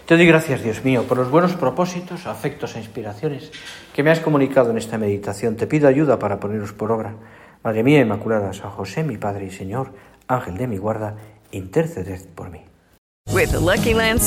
Te 0.06 0.16
doy 0.16 0.26
gracias, 0.28 0.64
Dios 0.64 0.86
mío, 0.86 1.04
por 1.04 1.18
los 1.18 1.30
buenos 1.30 1.56
propósitos, 1.56 2.26
afectos 2.26 2.76
e 2.76 2.80
inspiraciones 2.80 3.52
que 3.92 4.02
me 4.02 4.12
has 4.12 4.22
comunicado 4.22 4.72
en 4.72 4.78
esta 4.78 4.98
meditación. 4.98 5.58
Te 5.58 5.68
pido 5.68 5.90
ayuda 5.90 6.20
para 6.20 6.40
ponerlos 6.40 6.72
por 6.72 6.94
obra. 6.94 7.16
Madre 7.66 7.82
mía 7.82 8.02
Inmaculada, 8.02 8.54
San 8.54 8.70
José, 8.70 9.04
mi 9.04 9.18
Padre 9.18 9.46
y 9.46 9.50
Señor, 9.50 9.92
Ángel 10.28 10.56
de 10.56 10.68
mi 10.68 10.78
guarda, 10.78 11.16
interceded 11.52 12.22
por 12.36 12.52
mí. 12.52 12.64
With 13.34 13.54
Lucky 13.54 13.96
Land 13.96 14.22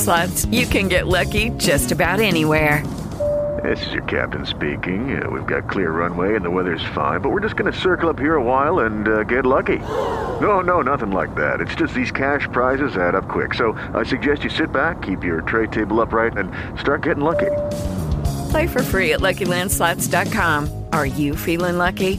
you 0.51 0.67
can 0.67 0.89
get 0.89 1.07
lucky 1.07 1.51
just 1.57 1.93
about 1.93 2.19
anywhere. 2.19 2.83
This 3.63 3.81
is 3.87 3.93
your 3.93 4.03
captain 4.07 4.45
speaking. 4.45 5.23
Uh, 5.23 5.31
we've 5.31 5.47
got 5.47 5.69
clear 5.69 5.93
runway 5.93 6.35
and 6.35 6.45
the 6.45 6.51
weather's 6.51 6.83
fine, 6.97 7.21
but 7.21 7.31
we're 7.31 7.41
just 7.41 7.55
going 7.55 7.71
to 7.73 7.79
circle 7.79 8.09
up 8.09 8.19
here 8.19 8.35
a 8.35 8.43
while 8.43 8.81
and 8.81 9.07
uh, 9.07 9.23
get 9.23 9.47
lucky. 9.47 9.79
No, 10.41 10.61
no, 10.61 10.83
nothing 10.83 11.13
like 11.13 11.33
that. 11.37 11.61
It's 11.61 11.77
just 11.77 11.95
these 11.95 12.11
cash 12.11 12.49
prizes 12.51 12.97
add 12.97 13.15
up 13.15 13.29
quick. 13.29 13.55
So 13.55 13.79
I 13.95 14.03
suggest 14.03 14.43
you 14.43 14.51
sit 14.51 14.73
back, 14.73 15.01
keep 15.03 15.23
your 15.23 15.43
tray 15.43 15.69
table 15.69 16.01
upright, 16.01 16.37
and 16.37 16.51
start 16.79 17.03
getting 17.03 17.23
lucky. 17.23 17.51
Play 18.51 18.67
for 18.67 18.83
free 18.83 19.13
at 19.13 19.21
LuckyLandSlots.com. 19.21 20.87
Are 20.93 21.07
you 21.07 21.37
feeling 21.37 21.79
lucky? 21.79 22.19